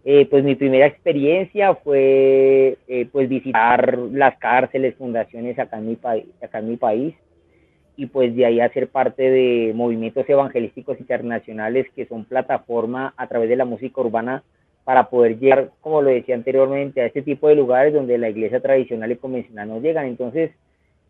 eh, 0.04 0.26
pues 0.28 0.42
mi 0.42 0.56
primera 0.56 0.87
experiencia 0.87 1.75
fue 1.76 2.78
eh, 2.88 3.06
pues 3.12 3.28
visitar 3.28 3.97
las 4.12 4.37
cárceles, 4.38 4.97
fundaciones 4.97 5.59
acá 5.59 5.78
en, 5.78 5.88
mi 5.88 5.97
país, 5.97 6.25
acá 6.42 6.59
en 6.59 6.68
mi 6.68 6.76
país 6.76 7.14
y 7.97 8.06
pues 8.06 8.35
de 8.35 8.47
ahí 8.47 8.61
hacer 8.61 8.88
parte 8.88 9.30
de 9.30 9.73
movimientos 9.75 10.28
evangelísticos 10.28 10.99
internacionales 10.99 11.87
que 11.94 12.06
son 12.06 12.25
plataforma 12.25 13.12
a 13.16 13.26
través 13.28 13.49
de 13.50 13.56
la 13.56 13.66
música 13.66 14.00
urbana 14.00 14.42
para 14.85 15.11
poder 15.11 15.38
llegar, 15.38 15.70
como 15.82 16.02
lo 16.02 16.11
decía 16.11 16.35
anteriormente, 16.35 17.02
a 17.02 17.06
este 17.06 17.23
tipo 17.23 17.49
de 17.49 17.56
lugares 17.56 17.92
donde 17.92 18.16
la 18.18 18.30
iglesia 18.30 18.61
tradicional 18.61 19.12
y 19.12 19.16
convencional 19.16 19.68
no 19.68 19.80
llegan. 19.80 20.06
Entonces, 20.06 20.50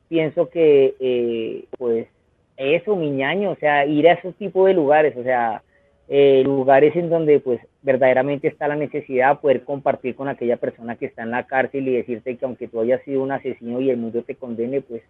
pienso 0.08 0.50
que 0.50 0.94
eh, 0.98 1.64
pues 1.78 2.08
eso, 2.56 2.94
mi 2.96 3.10
ñaño, 3.10 3.52
o 3.52 3.56
sea, 3.56 3.86
ir 3.86 4.08
a 4.08 4.14
esos 4.14 4.34
tipos 4.34 4.66
de 4.66 4.74
lugares, 4.74 5.16
o 5.16 5.22
sea, 5.22 5.62
eh, 6.12 6.42
lugares 6.44 6.96
en 6.96 7.08
donde 7.08 7.38
pues 7.38 7.60
verdaderamente 7.82 8.48
está 8.48 8.66
la 8.66 8.74
necesidad 8.74 9.30
de 9.30 9.36
poder 9.36 9.62
compartir 9.62 10.16
con 10.16 10.26
aquella 10.26 10.56
persona 10.56 10.96
que 10.96 11.06
está 11.06 11.22
en 11.22 11.30
la 11.30 11.46
cárcel 11.46 11.86
y 11.86 11.92
decirte 11.94 12.36
que 12.36 12.44
aunque 12.44 12.66
tú 12.66 12.80
hayas 12.80 13.00
sido 13.04 13.22
un 13.22 13.30
asesino 13.30 13.80
y 13.80 13.90
el 13.90 13.96
mundo 13.96 14.24
te 14.24 14.34
condene, 14.34 14.80
pues 14.80 15.02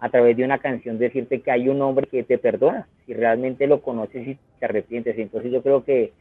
a 0.00 0.10
través 0.10 0.36
de 0.36 0.44
una 0.44 0.58
canción 0.58 0.98
decirte 0.98 1.40
que 1.40 1.50
hay 1.50 1.70
un 1.70 1.80
hombre 1.80 2.06
que 2.06 2.24
te 2.24 2.36
perdona, 2.36 2.86
si 3.06 3.14
realmente 3.14 3.66
lo 3.66 3.80
conoces 3.80 4.28
y 4.28 4.38
te 4.58 4.66
arrepientes. 4.66 5.18
Entonces 5.18 5.50
yo 5.50 5.62
creo 5.62 5.82
que 5.82 6.12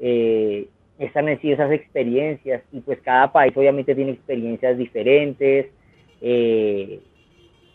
eh, 0.00 0.66
están 0.98 1.28
esas 1.28 1.70
experiencias 1.70 2.62
y 2.72 2.80
pues 2.80 2.98
cada 3.02 3.30
país 3.32 3.54
obviamente 3.54 3.94
tiene 3.94 4.12
experiencias 4.12 4.78
diferentes. 4.78 5.66
Eh, 6.22 7.00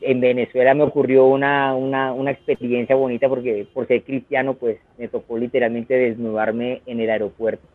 en 0.05 0.19
Venezuela 0.19 0.73
me 0.73 0.83
ocurrió 0.83 1.25
una, 1.25 1.75
una, 1.75 2.13
una, 2.13 2.31
experiencia 2.31 2.95
bonita 2.95 3.29
porque 3.29 3.65
por 3.73 3.87
ser 3.87 4.03
cristiano, 4.03 4.53
pues 4.53 4.77
me 4.97 5.07
tocó 5.07 5.37
literalmente 5.37 5.93
desnudarme 5.93 6.81
en 6.85 6.99
el 6.99 7.09
aeropuerto. 7.09 7.65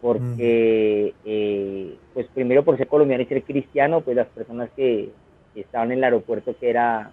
Porque, 0.00 1.12
eh, 1.24 1.94
pues 2.14 2.26
primero 2.34 2.64
por 2.64 2.76
ser 2.76 2.86
colombiano 2.86 3.22
y 3.22 3.26
ser 3.26 3.42
cristiano, 3.42 4.00
pues 4.00 4.16
las 4.16 4.28
personas 4.28 4.70
que, 4.76 5.10
estaban 5.54 5.90
en 5.90 5.98
el 5.98 6.04
aeropuerto, 6.04 6.54
que 6.60 6.70
era 6.70 7.10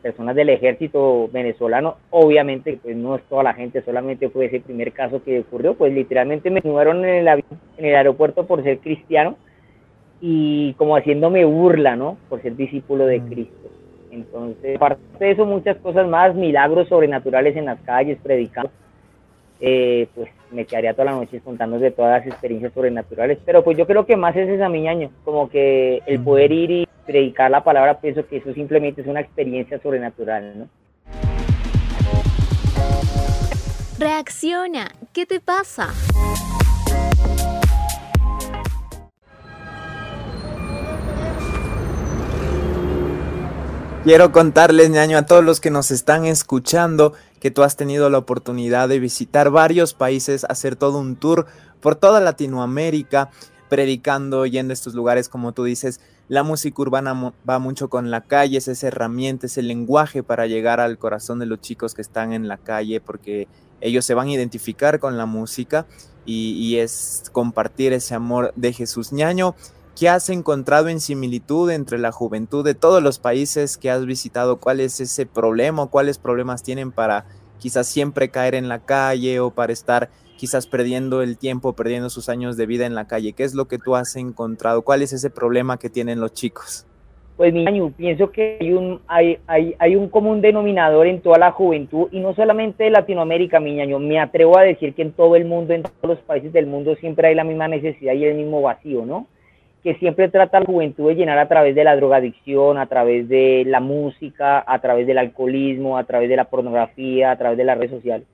personas 0.00 0.34
del 0.36 0.48
ejército 0.48 1.28
venezolano, 1.30 1.96
obviamente 2.08 2.78
pues 2.82 2.96
no 2.96 3.16
es 3.16 3.22
toda 3.24 3.42
la 3.42 3.52
gente, 3.52 3.82
solamente 3.82 4.30
fue 4.30 4.46
ese 4.46 4.60
primer 4.60 4.92
caso 4.92 5.22
que 5.22 5.40
ocurrió, 5.40 5.74
pues 5.74 5.92
literalmente 5.92 6.48
me 6.48 6.62
desnudaron 6.62 7.04
en 7.04 7.28
el, 7.28 7.44
en 7.76 7.84
el 7.84 7.94
aeropuerto 7.94 8.46
por 8.46 8.62
ser 8.62 8.78
cristiano 8.78 9.36
y 10.20 10.74
como 10.74 10.96
haciéndome 10.96 11.44
burla, 11.44 11.96
¿no? 11.96 12.16
Por 12.28 12.42
ser 12.42 12.56
discípulo 12.56 13.06
de 13.06 13.20
mm. 13.20 13.28
Cristo. 13.28 13.68
Entonces, 14.10 14.76
aparte 14.76 15.00
de 15.18 15.30
eso, 15.30 15.44
muchas 15.44 15.76
cosas 15.78 16.06
más, 16.08 16.34
milagros 16.34 16.88
sobrenaturales 16.88 17.56
en 17.56 17.66
las 17.66 17.80
calles, 17.80 18.18
predicando. 18.22 18.70
Eh, 19.60 20.08
pues 20.14 20.30
me 20.50 20.64
quedaría 20.66 20.92
toda 20.92 21.06
la 21.06 21.12
noche 21.12 21.40
contando 21.40 21.78
de 21.78 21.90
todas 21.90 22.18
las 22.18 22.26
experiencias 22.26 22.72
sobrenaturales. 22.72 23.38
Pero 23.44 23.62
pues 23.64 23.76
yo 23.76 23.86
creo 23.86 24.06
que 24.06 24.16
más 24.16 24.36
es 24.36 24.48
esa 24.48 24.68
miñaño, 24.68 25.10
como 25.24 25.48
que 25.48 26.02
el 26.06 26.20
poder 26.20 26.52
ir 26.52 26.70
y 26.70 26.88
predicar 27.06 27.50
la 27.50 27.64
palabra, 27.64 28.00
pienso 28.00 28.26
que 28.26 28.38
eso 28.38 28.52
simplemente 28.52 29.00
es 29.00 29.06
una 29.06 29.20
experiencia 29.20 29.78
sobrenatural, 29.80 30.58
¿no? 30.58 30.68
Reacciona, 33.98 34.92
¿qué 35.14 35.24
te 35.24 35.40
pasa? 35.40 35.88
Quiero 44.06 44.30
contarles, 44.30 44.88
ñaño, 44.88 45.18
a 45.18 45.26
todos 45.26 45.42
los 45.42 45.58
que 45.58 45.72
nos 45.72 45.90
están 45.90 46.26
escuchando 46.26 47.12
que 47.40 47.50
tú 47.50 47.64
has 47.64 47.74
tenido 47.74 48.08
la 48.08 48.18
oportunidad 48.18 48.88
de 48.88 49.00
visitar 49.00 49.50
varios 49.50 49.94
países, 49.94 50.46
hacer 50.48 50.76
todo 50.76 51.00
un 51.00 51.16
tour 51.16 51.46
por 51.80 51.96
toda 51.96 52.20
Latinoamérica, 52.20 53.30
predicando, 53.68 54.46
yendo 54.46 54.70
a 54.70 54.74
estos 54.74 54.94
lugares, 54.94 55.28
como 55.28 55.50
tú 55.50 55.64
dices, 55.64 55.98
la 56.28 56.44
música 56.44 56.82
urbana 56.82 57.34
va 57.50 57.58
mucho 57.58 57.88
con 57.90 58.12
la 58.12 58.20
calle, 58.20 58.58
es 58.58 58.68
esa 58.68 58.86
herramienta, 58.86 59.46
ese 59.46 59.62
lenguaje 59.62 60.22
para 60.22 60.46
llegar 60.46 60.78
al 60.78 60.98
corazón 60.98 61.40
de 61.40 61.46
los 61.46 61.60
chicos 61.60 61.92
que 61.92 62.02
están 62.02 62.32
en 62.32 62.46
la 62.46 62.58
calle, 62.58 63.00
porque 63.00 63.48
ellos 63.80 64.04
se 64.04 64.14
van 64.14 64.28
a 64.28 64.32
identificar 64.34 65.00
con 65.00 65.18
la 65.18 65.26
música 65.26 65.84
y, 66.24 66.52
y 66.52 66.78
es 66.78 67.24
compartir 67.32 67.92
ese 67.92 68.14
amor 68.14 68.52
de 68.54 68.72
Jesús. 68.72 69.12
ñaño, 69.12 69.56
¿Qué 69.98 70.10
has 70.10 70.28
encontrado 70.28 70.90
en 70.90 71.00
similitud 71.00 71.70
entre 71.70 71.96
la 71.98 72.12
juventud 72.12 72.62
de 72.62 72.74
todos 72.74 73.02
los 73.02 73.18
países 73.18 73.78
que 73.78 73.88
has 73.88 74.04
visitado? 74.04 74.60
¿Cuál 74.60 74.80
es 74.80 75.00
ese 75.00 75.24
problema? 75.24 75.86
¿Cuáles 75.86 76.18
problemas 76.18 76.62
tienen 76.62 76.92
para 76.92 77.24
quizás 77.58 77.86
siempre 77.86 78.28
caer 78.28 78.54
en 78.54 78.68
la 78.68 78.80
calle 78.80 79.40
o 79.40 79.52
para 79.52 79.72
estar 79.72 80.10
quizás 80.36 80.66
perdiendo 80.66 81.22
el 81.22 81.38
tiempo, 81.38 81.72
perdiendo 81.72 82.10
sus 82.10 82.28
años 82.28 82.58
de 82.58 82.66
vida 82.66 82.84
en 82.84 82.94
la 82.94 83.06
calle? 83.06 83.32
¿Qué 83.32 83.42
es 83.42 83.54
lo 83.54 83.68
que 83.68 83.78
tú 83.78 83.96
has 83.96 84.16
encontrado? 84.16 84.82
¿Cuál 84.82 85.00
es 85.00 85.14
ese 85.14 85.30
problema 85.30 85.78
que 85.78 85.88
tienen 85.88 86.20
los 86.20 86.34
chicos? 86.34 86.86
Pues 87.38 87.54
mi 87.54 87.66
año, 87.66 87.90
pienso 87.96 88.30
que 88.30 88.58
hay 88.60 88.72
un, 88.74 89.00
hay, 89.06 89.38
hay, 89.46 89.76
hay 89.78 89.96
un 89.96 90.10
común 90.10 90.42
denominador 90.42 91.06
en 91.06 91.22
toda 91.22 91.38
la 91.38 91.52
juventud 91.52 92.08
y 92.12 92.20
no 92.20 92.34
solamente 92.34 92.84
de 92.84 92.90
Latinoamérica, 92.90 93.60
mi 93.60 93.80
año. 93.80 93.98
Me 93.98 94.20
atrevo 94.20 94.58
a 94.58 94.62
decir 94.62 94.92
que 94.92 95.00
en 95.00 95.12
todo 95.12 95.36
el 95.36 95.46
mundo, 95.46 95.72
en 95.72 95.84
todos 95.84 96.16
los 96.16 96.18
países 96.18 96.52
del 96.52 96.66
mundo, 96.66 96.96
siempre 96.96 97.28
hay 97.28 97.34
la 97.34 97.44
misma 97.44 97.66
necesidad 97.66 98.12
y 98.12 98.24
el 98.24 98.34
mismo 98.34 98.60
vacío, 98.60 99.06
¿no? 99.06 99.26
Que 99.86 99.94
siempre 100.00 100.28
trata 100.28 100.58
la 100.58 100.66
juventud 100.66 101.06
de 101.06 101.14
llenar 101.14 101.38
a 101.38 101.46
través 101.46 101.76
de 101.76 101.84
la 101.84 101.94
drogadicción, 101.94 102.76
a 102.76 102.86
través 102.86 103.28
de 103.28 103.62
la 103.68 103.78
música, 103.78 104.64
a 104.66 104.80
través 104.80 105.06
del 105.06 105.16
alcoholismo, 105.16 105.96
a 105.96 106.02
través 106.02 106.28
de 106.28 106.34
la 106.34 106.46
pornografía, 106.46 107.30
a 107.30 107.38
través 107.38 107.56
de 107.56 107.62
las 107.62 107.78
redes 107.78 107.92
sociales. 107.92 108.26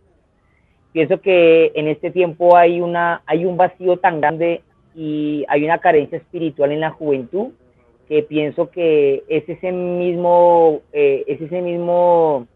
Pienso 0.92 1.20
que 1.20 1.70
en 1.74 1.88
este 1.88 2.10
tiempo 2.10 2.56
hay, 2.56 2.80
una, 2.80 3.20
hay 3.26 3.44
un 3.44 3.58
vacío 3.58 3.98
tan 3.98 4.22
grande 4.22 4.62
y 4.96 5.44
hay 5.46 5.62
una 5.66 5.76
carencia 5.76 6.16
espiritual 6.16 6.72
en 6.72 6.80
la 6.80 6.88
juventud 6.88 7.48
que 8.08 8.22
pienso 8.22 8.70
que 8.70 9.22
es 9.28 9.46
ese 9.46 9.72
mismo, 9.72 10.80
eh, 10.94 11.22
es 11.26 11.38
ese 11.38 11.60
mismo 11.60 12.46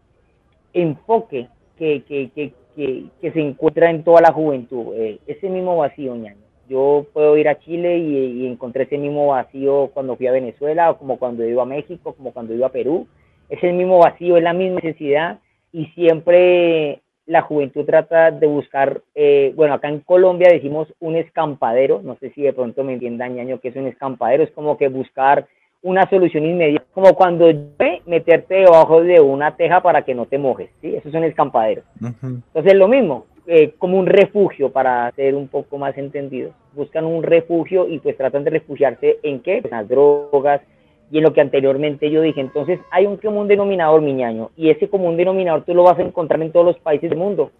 enfoque 0.73 1.49
que, 1.77 2.01
que, 2.01 2.31
que, 2.33 2.51
que, 2.75 3.31
se 3.31 3.41
encuentra 3.41 3.91
en 3.91 4.03
toda 4.03 4.21
la 4.21 4.33
juventud, 4.33 4.95
eh, 4.95 5.19
ese 5.27 5.49
mismo 5.51 5.77
vacío, 5.77 6.15
ñaño 6.15 6.46
yo 6.67 7.05
puedo 7.13 7.37
ir 7.37 7.47
a 7.47 7.59
Chile 7.59 7.97
y, 7.97 8.45
encontré 8.47 8.83
ese 8.83 8.97
mismo 8.97 9.27
vacío 9.27 9.91
cuando 9.93 10.15
fui 10.15 10.27
a 10.27 10.31
Venezuela, 10.31 10.91
o 10.91 10.97
como 10.97 11.17
cuando 11.17 11.45
iba 11.45 11.63
a 11.63 11.65
México, 11.65 12.13
como 12.13 12.31
cuando 12.31 12.53
iba 12.53 12.67
a 12.67 12.71
Perú. 12.71 13.07
Es 13.49 13.63
el 13.63 13.73
mismo 13.73 13.99
vacío, 13.99 14.37
es 14.37 14.43
la 14.43 14.53
misma 14.53 14.81
necesidad 14.83 15.39
y 15.71 15.85
siempre 15.87 17.01
la 17.25 17.41
juventud 17.41 17.85
trata 17.85 18.31
de 18.31 18.47
buscar, 18.47 19.01
eh, 19.13 19.53
bueno, 19.55 19.73
acá 19.73 19.89
en 19.89 19.99
Colombia 19.99 20.49
decimos 20.51 20.87
un 20.99 21.15
escampadero, 21.15 22.01
no 22.03 22.15
sé 22.19 22.31
si 22.31 22.41
de 22.41 22.53
pronto 22.53 22.83
me 22.83 22.93
entiendan, 22.93 23.35
ñaño, 23.35 23.59
que 23.59 23.69
es 23.69 23.75
un 23.75 23.87
escampadero, 23.87 24.43
es 24.43 24.51
como 24.51 24.77
que 24.77 24.87
buscar 24.87 25.45
una 25.81 26.09
solución 26.09 26.45
inmediata, 26.45 26.85
como 26.93 27.13
cuando 27.13 27.51
llueve, 27.51 28.01
meterte 28.05 28.55
debajo 28.55 29.01
de 29.01 29.19
una 29.19 29.55
teja 29.55 29.81
para 29.81 30.03
que 30.03 30.15
no 30.15 30.25
te 30.25 30.37
mojes, 30.37 30.69
¿sí? 30.81 30.95
Eso 30.95 31.09
es 31.09 31.15
un 31.15 31.23
escampadero. 31.23 31.83
Entonces, 32.01 32.73
lo 32.73 32.87
mismo, 32.87 33.25
eh, 33.49 33.75
como 33.77 33.97
un 33.97 34.07
refugio 34.07 34.71
para 34.71 35.09
ser 35.13 35.33
un 35.33 35.47
poco 35.47 35.77
más 35.77 35.97
entendidos. 35.97 36.53
Buscan 36.73 37.05
un 37.05 37.23
refugio 37.23 37.87
y 37.87 37.99
pues 37.99 38.17
tratan 38.17 38.43
de 38.43 38.49
refugiarse 38.49 39.19
en 39.23 39.39
qué? 39.39 39.61
Pues 39.61 39.71
en 39.71 39.77
las 39.79 39.87
drogas 39.87 40.61
y 41.09 41.19
en 41.19 41.23
lo 41.23 41.31
que 41.31 41.39
anteriormente 41.39 42.11
yo 42.11 42.21
dije. 42.21 42.41
Entonces 42.41 42.79
hay 42.91 43.05
un 43.05 43.15
común 43.15 43.47
denominador, 43.47 44.01
miñaño, 44.01 44.51
y 44.57 44.69
ese 44.69 44.89
común 44.89 45.15
denominador 45.15 45.63
tú 45.63 45.73
lo 45.73 45.83
vas 45.83 45.97
a 45.97 46.01
encontrar 46.01 46.41
en 46.41 46.51
todos 46.51 46.65
los 46.65 46.79
países 46.79 47.09
del 47.09 47.19
mundo. 47.19 47.51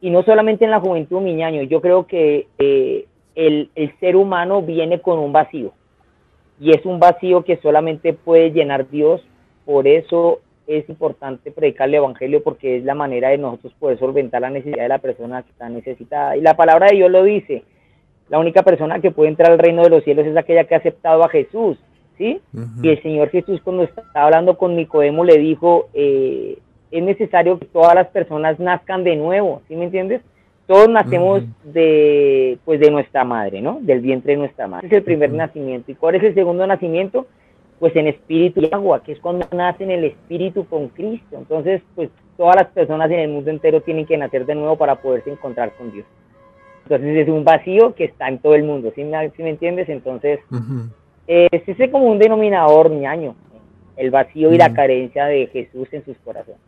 Y 0.00 0.08
no 0.08 0.22
solamente 0.22 0.64
en 0.64 0.70
la 0.70 0.80
juventud, 0.80 1.20
miñaño, 1.20 1.62
yo 1.64 1.82
creo 1.82 2.06
que 2.06 2.46
eh, 2.58 3.06
el, 3.34 3.68
el 3.74 3.98
ser 4.00 4.16
humano 4.16 4.62
viene 4.62 5.00
con 5.02 5.18
un 5.18 5.32
vacío. 5.32 5.72
Y 6.58 6.70
es 6.70 6.86
un 6.86 7.00
vacío 7.00 7.44
que 7.44 7.58
solamente 7.58 8.14
puede 8.14 8.50
llenar 8.50 8.88
Dios. 8.88 9.20
Por 9.66 9.86
eso 9.86 10.40
es 10.68 10.88
importante 10.88 11.50
predicar 11.50 11.88
el 11.88 11.94
Evangelio 11.94 12.42
porque 12.42 12.76
es 12.76 12.84
la 12.84 12.94
manera 12.94 13.30
de 13.30 13.38
nosotros 13.38 13.72
poder 13.78 13.98
solventar 13.98 14.42
la 14.42 14.50
necesidad 14.50 14.82
de 14.82 14.88
la 14.88 14.98
persona 14.98 15.42
que 15.42 15.50
está 15.50 15.68
necesitada. 15.70 16.36
Y 16.36 16.42
la 16.42 16.54
palabra 16.54 16.88
de 16.88 16.96
Dios 16.96 17.10
lo 17.10 17.24
dice, 17.24 17.64
la 18.28 18.38
única 18.38 18.62
persona 18.62 19.00
que 19.00 19.10
puede 19.10 19.30
entrar 19.30 19.50
al 19.50 19.58
reino 19.58 19.82
de 19.82 19.90
los 19.90 20.04
cielos 20.04 20.26
es 20.26 20.36
aquella 20.36 20.64
que 20.64 20.74
ha 20.74 20.78
aceptado 20.78 21.24
a 21.24 21.30
Jesús, 21.30 21.78
¿sí? 22.18 22.42
Y 22.82 22.88
el 22.90 23.02
Señor 23.02 23.30
Jesús 23.30 23.62
cuando 23.64 23.84
estaba 23.84 24.26
hablando 24.26 24.58
con 24.58 24.76
Nicodemo 24.76 25.24
le 25.24 25.38
dijo, 25.38 25.88
eh, 25.94 26.58
es 26.90 27.02
necesario 27.02 27.58
que 27.58 27.66
todas 27.66 27.94
las 27.94 28.08
personas 28.08 28.60
nazcan 28.60 29.04
de 29.04 29.16
nuevo, 29.16 29.62
¿sí 29.68 29.76
me 29.76 29.84
entiendes? 29.84 30.20
Todos 30.66 30.90
nacemos 30.90 31.44
de, 31.64 32.58
pues, 32.66 32.78
de 32.78 32.90
nuestra 32.90 33.24
madre, 33.24 33.62
¿no? 33.62 33.78
Del 33.80 34.00
vientre 34.02 34.32
de 34.32 34.38
nuestra 34.38 34.68
madre. 34.68 34.86
es 34.86 34.92
el 34.92 35.02
primer 35.02 35.32
nacimiento. 35.32 35.90
¿Y 35.90 35.94
cuál 35.94 36.16
es 36.16 36.22
el 36.22 36.34
segundo 36.34 36.66
nacimiento? 36.66 37.26
Pues 37.78 37.94
en 37.96 38.08
espíritu 38.08 38.60
y 38.60 38.68
agua, 38.72 39.02
que 39.02 39.12
es 39.12 39.20
cuando 39.20 39.46
nace 39.52 39.84
en 39.84 39.90
el 39.90 40.04
espíritu 40.04 40.66
con 40.66 40.88
Cristo. 40.88 41.36
Entonces, 41.36 41.82
pues 41.94 42.10
todas 42.36 42.56
las 42.56 42.66
personas 42.68 43.10
en 43.10 43.20
el 43.20 43.28
mundo 43.28 43.50
entero 43.50 43.80
tienen 43.82 44.06
que 44.06 44.16
nacer 44.16 44.46
de 44.46 44.54
nuevo 44.54 44.76
para 44.76 44.96
poderse 44.96 45.30
encontrar 45.30 45.72
con 45.76 45.92
Dios. 45.92 46.06
Entonces 46.84 47.16
es 47.16 47.28
un 47.28 47.44
vacío 47.44 47.94
que 47.94 48.04
está 48.04 48.28
en 48.28 48.38
todo 48.38 48.54
el 48.54 48.64
mundo, 48.64 48.92
¿sí, 48.94 49.04
me, 49.04 49.30
entiendes? 49.50 49.90
Entonces, 49.90 50.40
es 51.26 51.68
ese 51.68 51.90
como 51.90 52.06
un 52.06 52.18
denominador 52.18 52.90
ñaño, 52.90 53.36
el 53.96 54.10
vacío 54.10 54.52
y 54.54 54.56
la 54.56 54.72
carencia 54.72 55.26
de 55.26 55.48
Jesús 55.48 55.88
en 55.92 56.04
sus 56.04 56.16
corazones. 56.24 56.60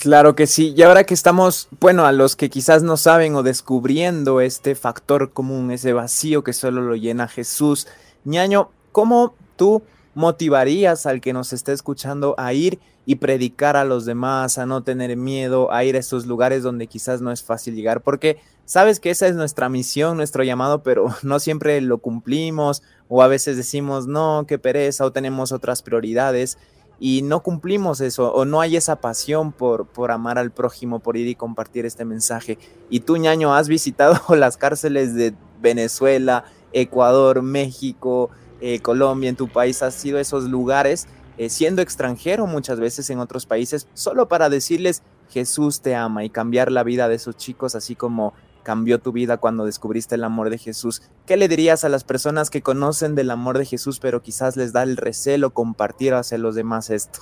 Claro 0.00 0.34
que 0.34 0.46
sí. 0.46 0.72
Y 0.76 0.82
ahora 0.82 1.04
que 1.04 1.12
estamos, 1.12 1.68
bueno, 1.80 2.06
a 2.06 2.12
los 2.12 2.36
que 2.36 2.48
quizás 2.48 2.82
no 2.82 2.96
saben 2.96 3.34
o 3.34 3.42
descubriendo 3.42 4.40
este 4.40 4.74
factor 4.74 5.32
común, 5.32 5.70
ese 5.70 5.92
vacío 5.92 6.42
que 6.42 6.52
solo 6.52 6.80
lo 6.80 6.94
llena 6.94 7.28
Jesús, 7.28 7.88
ñaño, 8.24 8.70
¿cómo 8.92 9.34
tú 9.58 9.82
motivarías 10.14 11.04
al 11.04 11.20
que 11.20 11.34
nos 11.34 11.52
esté 11.52 11.72
escuchando 11.72 12.34
a 12.38 12.52
ir 12.54 12.80
y 13.06 13.16
predicar 13.16 13.76
a 13.76 13.84
los 13.84 14.04
demás, 14.04 14.58
a 14.58 14.66
no 14.66 14.82
tener 14.82 15.16
miedo, 15.16 15.70
a 15.70 15.84
ir 15.84 15.96
a 15.96 15.98
esos 15.98 16.26
lugares 16.26 16.62
donde 16.62 16.86
quizás 16.86 17.20
no 17.20 17.30
es 17.30 17.42
fácil 17.42 17.74
llegar? 17.74 18.00
Porque 18.00 18.38
sabes 18.64 19.00
que 19.00 19.10
esa 19.10 19.26
es 19.26 19.34
nuestra 19.34 19.68
misión, 19.68 20.16
nuestro 20.16 20.42
llamado, 20.42 20.82
pero 20.82 21.14
no 21.22 21.38
siempre 21.38 21.80
lo 21.80 21.98
cumplimos 21.98 22.82
o 23.08 23.22
a 23.22 23.28
veces 23.28 23.56
decimos, 23.56 24.06
no, 24.06 24.44
qué 24.48 24.58
pereza 24.58 25.04
o 25.04 25.12
tenemos 25.12 25.52
otras 25.52 25.82
prioridades 25.82 26.58
y 27.00 27.22
no 27.22 27.42
cumplimos 27.42 28.00
eso 28.00 28.32
o 28.32 28.44
no 28.44 28.60
hay 28.60 28.76
esa 28.76 28.96
pasión 28.96 29.52
por, 29.52 29.86
por 29.86 30.10
amar 30.10 30.38
al 30.38 30.50
prójimo, 30.50 30.98
por 30.98 31.16
ir 31.16 31.28
y 31.28 31.34
compartir 31.34 31.86
este 31.86 32.04
mensaje. 32.04 32.58
Y 32.90 33.00
tú, 33.00 33.18
ñaño, 33.18 33.54
has 33.54 33.68
visitado 33.68 34.20
las 34.34 34.56
cárceles 34.56 35.14
de 35.14 35.34
Venezuela, 35.60 36.44
Ecuador, 36.72 37.42
México, 37.42 38.30
eh, 38.60 38.80
Colombia, 38.80 39.30
en 39.30 39.36
tu 39.36 39.48
país, 39.48 39.82
has 39.82 39.94
sido 39.94 40.18
esos 40.18 40.44
lugares, 40.44 41.06
eh, 41.36 41.48
siendo 41.48 41.82
extranjero 41.82 42.46
muchas 42.46 42.80
veces 42.80 43.10
en 43.10 43.20
otros 43.20 43.46
países, 43.46 43.88
solo 43.94 44.28
para 44.28 44.48
decirles 44.48 45.02
Jesús 45.30 45.82
te 45.82 45.94
ama 45.94 46.24
y 46.24 46.30
cambiar 46.30 46.72
la 46.72 46.82
vida 46.82 47.08
de 47.08 47.14
esos 47.14 47.36
chicos, 47.36 47.74
así 47.74 47.94
como 47.94 48.32
cambió 48.62 48.98
tu 48.98 49.12
vida 49.12 49.38
cuando 49.38 49.64
descubriste 49.64 50.16
el 50.16 50.24
amor 50.24 50.50
de 50.50 50.58
Jesús. 50.58 51.02
¿Qué 51.26 51.36
le 51.36 51.48
dirías 51.48 51.84
a 51.84 51.88
las 51.88 52.04
personas 52.04 52.50
que 52.50 52.60
conocen 52.60 53.14
del 53.14 53.30
amor 53.30 53.56
de 53.56 53.64
Jesús, 53.64 54.00
pero 54.00 54.20
quizás 54.20 54.56
les 54.56 54.72
da 54.72 54.82
el 54.82 54.96
recelo 54.96 55.50
compartir 55.50 56.14
hacia 56.14 56.38
los 56.38 56.54
demás 56.54 56.90
esto? 56.90 57.20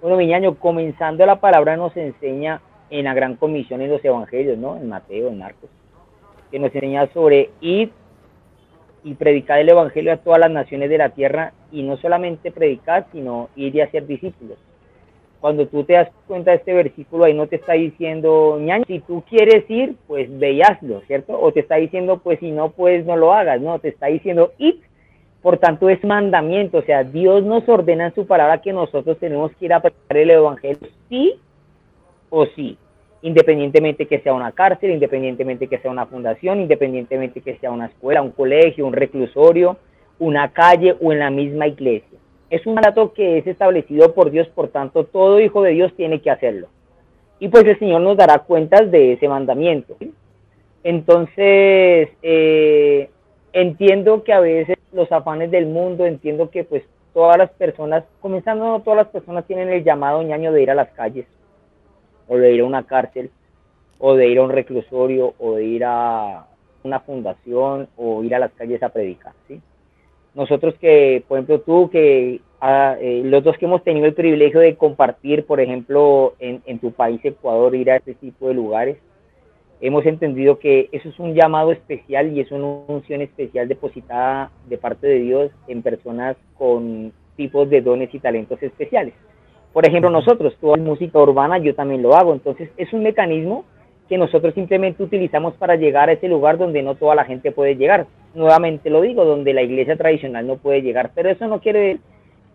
Bueno, 0.00 0.16
Miñaño, 0.16 0.54
comenzando 0.54 1.26
la 1.26 1.40
palabra 1.40 1.76
nos 1.76 1.96
enseña 1.96 2.60
en 2.90 3.04
la 3.04 3.14
gran 3.14 3.36
comisión 3.36 3.80
en 3.82 3.90
los 3.90 4.04
evangelios, 4.04 4.56
¿no? 4.58 4.76
En 4.76 4.88
Mateo, 4.88 5.28
en 5.28 5.38
Marcos, 5.38 5.68
que 6.50 6.58
nos 6.58 6.72
enseña 6.74 7.12
sobre 7.12 7.50
ir 7.60 7.90
y 9.04 9.14
predicar 9.14 9.58
el 9.58 9.68
evangelio 9.68 10.12
a 10.12 10.16
todas 10.18 10.40
las 10.40 10.50
naciones 10.50 10.90
de 10.90 10.98
la 10.98 11.10
tierra 11.10 11.52
y 11.72 11.82
no 11.82 11.96
solamente 11.96 12.50
predicar, 12.50 13.06
sino 13.12 13.48
ir 13.56 13.74
y 13.74 13.80
hacer 13.80 14.06
discípulos. 14.06 14.58
Cuando 15.40 15.66
tú 15.68 15.84
te 15.84 15.92
das 15.92 16.08
cuenta 16.26 16.50
de 16.50 16.56
este 16.56 16.74
versículo, 16.74 17.24
ahí 17.24 17.34
no 17.34 17.46
te 17.46 17.56
está 17.56 17.74
diciendo, 17.74 18.58
ñaño, 18.60 18.84
si 18.86 18.98
tú 19.00 19.22
quieres 19.28 19.70
ir, 19.70 19.94
pues 20.08 20.36
veíaslo, 20.36 21.00
¿cierto? 21.06 21.40
O 21.40 21.52
te 21.52 21.60
está 21.60 21.76
diciendo, 21.76 22.18
pues 22.18 22.40
si 22.40 22.50
no, 22.50 22.70
pues 22.70 23.06
no 23.06 23.16
lo 23.16 23.32
hagas, 23.32 23.60
no, 23.60 23.78
te 23.78 23.88
está 23.88 24.06
diciendo, 24.06 24.52
id. 24.58 24.76
Por 25.40 25.58
tanto, 25.58 25.88
es 25.88 26.02
mandamiento, 26.02 26.78
o 26.78 26.82
sea, 26.82 27.04
Dios 27.04 27.44
nos 27.44 27.68
ordena 27.68 28.06
en 28.06 28.14
su 28.14 28.26
palabra 28.26 28.60
que 28.60 28.72
nosotros 28.72 29.18
tenemos 29.18 29.52
que 29.52 29.66
ir 29.66 29.72
a 29.72 29.80
predicar 29.80 30.16
el 30.16 30.30
evangelio, 30.30 30.88
sí 31.08 31.34
o 32.30 32.44
sí 32.46 32.76
independientemente 33.22 34.06
que 34.06 34.20
sea 34.20 34.34
una 34.34 34.52
cárcel, 34.52 34.90
independientemente 34.90 35.66
que 35.66 35.78
sea 35.78 35.90
una 35.90 36.06
fundación, 36.06 36.60
independientemente 36.60 37.40
que 37.40 37.56
sea 37.56 37.70
una 37.70 37.86
escuela, 37.86 38.22
un 38.22 38.30
colegio, 38.30 38.86
un 38.86 38.92
reclusorio, 38.92 39.76
una 40.18 40.52
calle 40.52 40.96
o 41.00 41.12
en 41.12 41.18
la 41.18 41.30
misma 41.30 41.66
iglesia. 41.66 42.18
Es 42.50 42.64
un 42.66 42.74
mandato 42.74 43.12
que 43.12 43.38
es 43.38 43.46
establecido 43.46 44.14
por 44.14 44.30
Dios, 44.30 44.48
por 44.48 44.68
tanto 44.68 45.04
todo 45.04 45.40
hijo 45.40 45.62
de 45.62 45.72
Dios 45.72 45.92
tiene 45.96 46.20
que 46.20 46.30
hacerlo. 46.30 46.68
Y 47.40 47.48
pues 47.48 47.64
el 47.64 47.78
Señor 47.78 48.00
nos 48.00 48.16
dará 48.16 48.38
cuentas 48.38 48.90
de 48.90 49.12
ese 49.12 49.28
mandamiento. 49.28 49.96
Entonces, 50.82 52.08
eh, 52.22 53.10
entiendo 53.52 54.24
que 54.24 54.32
a 54.32 54.40
veces 54.40 54.76
los 54.92 55.10
afanes 55.12 55.50
del 55.50 55.66
mundo, 55.66 56.06
entiendo 56.06 56.50
que 56.50 56.64
pues 56.64 56.82
todas 57.12 57.36
las 57.36 57.50
personas, 57.50 58.04
comenzando 58.20 58.64
no 58.64 58.80
todas 58.80 58.98
las 58.98 59.08
personas 59.08 59.44
tienen 59.46 59.68
el 59.68 59.84
llamado 59.84 60.22
ñaño 60.22 60.52
de 60.52 60.62
ir 60.62 60.70
a 60.70 60.74
las 60.74 60.88
calles 60.90 61.26
o 62.28 62.36
de 62.36 62.52
ir 62.52 62.60
a 62.60 62.64
una 62.64 62.84
cárcel, 62.84 63.30
o 63.98 64.14
de 64.14 64.28
ir 64.28 64.38
a 64.38 64.42
un 64.42 64.50
reclusorio, 64.50 65.34
o 65.38 65.54
de 65.54 65.64
ir 65.64 65.84
a 65.84 66.46
una 66.84 67.00
fundación, 67.00 67.88
o 67.96 68.22
ir 68.22 68.34
a 68.34 68.38
las 68.38 68.52
calles 68.52 68.82
a 68.82 68.90
predicar, 68.90 69.32
¿sí? 69.48 69.60
Nosotros 70.34 70.74
que, 70.80 71.24
por 71.26 71.38
ejemplo, 71.38 71.60
tú 71.60 71.90
que 71.90 72.40
ah, 72.60 72.96
eh, 73.00 73.22
los 73.24 73.42
dos 73.42 73.56
que 73.58 73.64
hemos 73.64 73.82
tenido 73.82 74.06
el 74.06 74.14
privilegio 74.14 74.60
de 74.60 74.76
compartir, 74.76 75.44
por 75.44 75.60
ejemplo, 75.60 76.34
en, 76.38 76.62
en 76.66 76.78
tu 76.78 76.92
país, 76.92 77.20
Ecuador, 77.24 77.74
ir 77.74 77.90
a 77.90 77.96
este 77.96 78.14
tipo 78.14 78.46
de 78.46 78.54
lugares, 78.54 78.98
hemos 79.80 80.04
entendido 80.06 80.58
que 80.58 80.88
eso 80.92 81.08
es 81.08 81.18
un 81.18 81.34
llamado 81.34 81.72
especial 81.72 82.32
y 82.32 82.40
es 82.40 82.50
una 82.50 82.66
unción 82.66 83.20
especial 83.22 83.68
depositada 83.68 84.50
de 84.68 84.78
parte 84.78 85.06
de 85.06 85.20
Dios 85.20 85.50
en 85.66 85.82
personas 85.82 86.36
con 86.56 87.12
tipos 87.36 87.70
de 87.70 87.80
dones 87.80 88.12
y 88.12 88.18
talentos 88.18 88.62
especiales. 88.62 89.14
Por 89.78 89.86
ejemplo, 89.86 90.10
nosotros, 90.10 90.56
tú 90.60 90.72
haces 90.72 90.84
música 90.84 91.20
urbana, 91.20 91.58
yo 91.58 91.72
también 91.72 92.02
lo 92.02 92.16
hago. 92.16 92.32
Entonces, 92.32 92.68
es 92.76 92.92
un 92.92 93.04
mecanismo 93.04 93.64
que 94.08 94.18
nosotros 94.18 94.52
simplemente 94.54 95.04
utilizamos 95.04 95.54
para 95.54 95.76
llegar 95.76 96.08
a 96.08 96.14
ese 96.14 96.26
lugar 96.26 96.58
donde 96.58 96.82
no 96.82 96.96
toda 96.96 97.14
la 97.14 97.24
gente 97.24 97.52
puede 97.52 97.76
llegar. 97.76 98.08
Nuevamente 98.34 98.90
lo 98.90 99.00
digo, 99.02 99.24
donde 99.24 99.54
la 99.54 99.62
iglesia 99.62 99.94
tradicional 99.94 100.48
no 100.48 100.56
puede 100.56 100.82
llegar. 100.82 101.12
Pero 101.14 101.30
eso 101.30 101.46
no 101.46 101.60
quiere 101.60 101.78
decir 101.78 102.00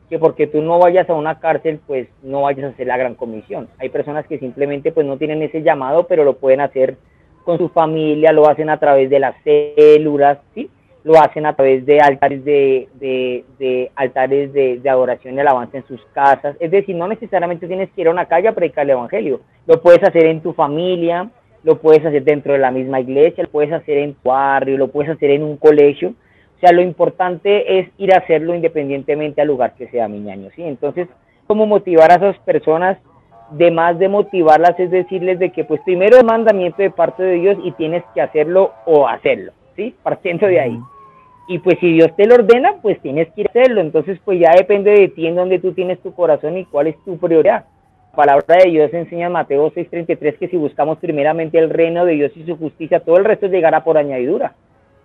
que 0.09 0.19
porque 0.19 0.47
tú 0.47 0.61
no 0.61 0.79
vayas 0.79 1.09
a 1.09 1.13
una 1.13 1.39
cárcel, 1.39 1.79
pues 1.87 2.09
no 2.23 2.41
vayas 2.41 2.65
a 2.65 2.73
hacer 2.73 2.87
la 2.87 2.97
gran 2.97 3.15
comisión. 3.15 3.69
Hay 3.79 3.87
personas 3.87 4.27
que 4.27 4.37
simplemente 4.37 4.91
pues 4.91 5.07
no 5.07 5.15
tienen 5.15 5.41
ese 5.43 5.61
llamado, 5.61 6.07
pero 6.07 6.25
lo 6.25 6.33
pueden 6.35 6.59
hacer 6.59 6.97
con 7.45 7.57
su 7.57 7.69
familia, 7.69 8.33
lo 8.33 8.49
hacen 8.49 8.69
a 8.69 8.81
través 8.81 9.09
de 9.09 9.19
las 9.19 9.35
células, 9.45 10.39
¿sí? 10.53 10.69
Lo 11.03 11.19
hacen 11.19 11.45
a 11.45 11.53
través 11.53 11.85
de 11.85 11.99
altares 11.99 12.45
de, 12.45 12.87
de, 12.99 13.91
altares 13.95 14.53
de, 14.53 14.81
adoración 14.89 15.35
y 15.35 15.39
alabanza 15.39 15.77
en 15.77 15.85
sus 15.85 16.03
casas. 16.13 16.55
Es 16.59 16.71
decir, 16.71 16.95
no 16.95 17.07
necesariamente 17.07 17.67
tienes 17.67 17.89
que 17.91 18.01
ir 18.01 18.07
a 18.07 18.11
una 18.11 18.25
calle 18.25 18.47
a 18.47 18.53
predicar 18.53 18.85
el 18.85 18.91
evangelio. 18.91 19.41
Lo 19.67 19.81
puedes 19.81 20.01
hacer 20.03 20.25
en 20.25 20.41
tu 20.41 20.53
familia, 20.53 21.29
lo 21.63 21.79
puedes 21.79 22.05
hacer 22.05 22.23
dentro 22.23 22.53
de 22.53 22.59
la 22.59 22.71
misma 22.71 23.01
iglesia, 23.01 23.43
lo 23.43 23.49
puedes 23.49 23.73
hacer 23.73 23.97
en 23.97 24.13
tu 24.13 24.29
barrio, 24.29 24.77
lo 24.77 24.87
puedes 24.87 25.11
hacer 25.11 25.31
en 25.31 25.43
un 25.43 25.57
colegio. 25.57 26.13
O 26.55 26.59
sea, 26.61 26.71
lo 26.71 26.81
importante 26.81 27.79
es 27.79 27.89
ir 27.97 28.13
a 28.13 28.19
hacerlo 28.19 28.55
independientemente 28.55 29.41
al 29.41 29.49
lugar 29.49 29.73
que 29.75 29.89
sea, 29.89 30.07
mi 30.07 30.19
ñaño, 30.19 30.49
¿sí? 30.55 30.63
Entonces, 30.63 31.09
¿cómo 31.47 31.65
motivar 31.65 32.11
a 32.11 32.15
esas 32.15 32.37
personas? 32.39 32.97
De 33.51 33.69
más 33.71 33.99
de 33.99 34.07
motivarlas 34.07 34.79
es 34.79 34.89
decirles 34.89 35.37
de 35.37 35.51
que, 35.51 35.65
pues, 35.65 35.81
primero 35.81 36.15
es 36.15 36.23
mandamiento 36.23 36.81
de 36.81 36.89
parte 36.89 37.21
de 37.21 37.33
Dios 37.33 37.57
y 37.61 37.73
tienes 37.73 38.03
que 38.13 38.21
hacerlo 38.21 38.71
o 38.85 39.05
hacerlo, 39.05 39.51
¿sí? 39.75 39.93
Partiendo 40.01 40.47
de 40.47 40.61
ahí 40.61 40.79
y 41.47 41.59
pues 41.59 41.77
si 41.79 41.93
Dios 41.93 42.15
te 42.15 42.25
lo 42.25 42.35
ordena, 42.35 42.75
pues 42.81 42.99
tienes 43.01 43.27
que 43.33 43.43
hacerlo. 43.43 43.81
Entonces, 43.81 44.19
pues 44.23 44.39
ya 44.39 44.51
depende 44.55 44.91
de 44.91 45.09
ti 45.09 45.27
en 45.27 45.35
donde 45.35 45.59
tú 45.59 45.73
tienes 45.73 45.99
tu 45.99 46.13
corazón 46.13 46.57
y 46.57 46.65
cuál 46.65 46.87
es 46.87 46.95
tu 47.03 47.17
prioridad. 47.17 47.65
La 48.11 48.15
palabra 48.15 48.57
de 48.63 48.69
Dios 48.69 48.93
enseña 48.93 49.27
en 49.27 49.33
Mateo 49.33 49.71
6:33 49.71 50.37
que 50.37 50.47
si 50.47 50.55
buscamos 50.55 50.99
primeramente 50.99 51.57
el 51.57 51.69
reino 51.69 52.05
de 52.05 52.13
Dios 52.13 52.31
y 52.35 52.45
su 52.45 52.57
justicia, 52.57 53.01
todo 53.01 53.17
el 53.17 53.25
resto 53.25 53.47
llegará 53.47 53.83
por 53.83 53.97
añadidura. 53.97 54.53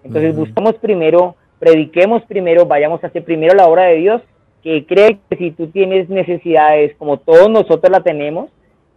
Entonces, 0.05 0.37
buscamos 0.37 0.75
primero, 0.77 1.35
prediquemos 1.59 2.23
primero, 2.27 2.67
vayamos 2.67 3.03
a 3.03 3.09
hacer 3.09 3.25
primero 3.25 3.55
la 3.55 3.67
obra 3.67 3.85
de 3.85 3.97
Dios, 3.97 4.23
que 4.63 4.87
cree 4.87 5.19
que 5.29 5.37
si 5.37 5.51
tú 5.51 5.69
tienes 5.69 6.09
necesidades 6.09 6.95
como 6.97 7.17
todos 7.19 7.51
nosotros 7.51 7.91
la 7.91 8.01
tenemos, 8.01 8.51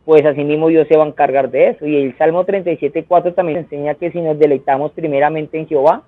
pues 0.05 0.25
así 0.25 0.43
mismo 0.43 0.67
Dios 0.67 0.87
se 0.87 0.97
va 0.97 1.05
a 1.05 1.07
encargar 1.07 1.49
de 1.49 1.69
eso. 1.69 1.87
Y 1.87 1.95
el 1.95 2.17
Salmo 2.17 2.45
37:4 2.45 3.33
también 3.33 3.59
enseña 3.59 3.95
que 3.95 4.11
si 4.11 4.21
nos 4.21 4.37
deleitamos 4.37 4.91
primeramente 4.91 5.57
en 5.57 5.67
Jehová, 5.67 6.03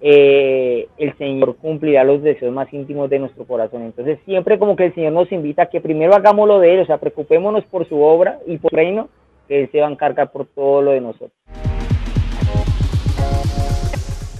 eh, 0.00 0.88
el 0.96 1.16
Señor 1.18 1.56
cumplirá 1.56 2.04
los 2.04 2.22
deseos 2.22 2.52
más 2.52 2.72
íntimos 2.72 3.10
de 3.10 3.18
nuestro 3.18 3.44
corazón. 3.44 3.82
Entonces 3.82 4.18
siempre 4.24 4.58
como 4.58 4.76
que 4.76 4.86
el 4.86 4.94
Señor 4.94 5.12
nos 5.12 5.30
invita 5.30 5.64
a 5.64 5.66
que 5.66 5.80
primero 5.80 6.14
hagamos 6.14 6.48
lo 6.48 6.58
de 6.58 6.74
Él, 6.74 6.80
o 6.80 6.86
sea, 6.86 6.98
preocupémonos 6.98 7.64
por 7.64 7.88
su 7.88 8.00
obra 8.00 8.38
y 8.46 8.58
por 8.58 8.72
el 8.72 8.76
reino, 8.76 9.08
que 9.46 9.62
Él 9.62 9.68
se 9.70 9.80
va 9.80 9.88
a 9.88 9.90
encargar 9.90 10.30
por 10.32 10.46
todo 10.46 10.82
lo 10.82 10.92
de 10.92 11.00
nosotros. 11.00 11.32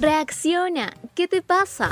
Reacciona, 0.00 0.94
¿qué 1.14 1.28
te 1.28 1.42
pasa? 1.42 1.90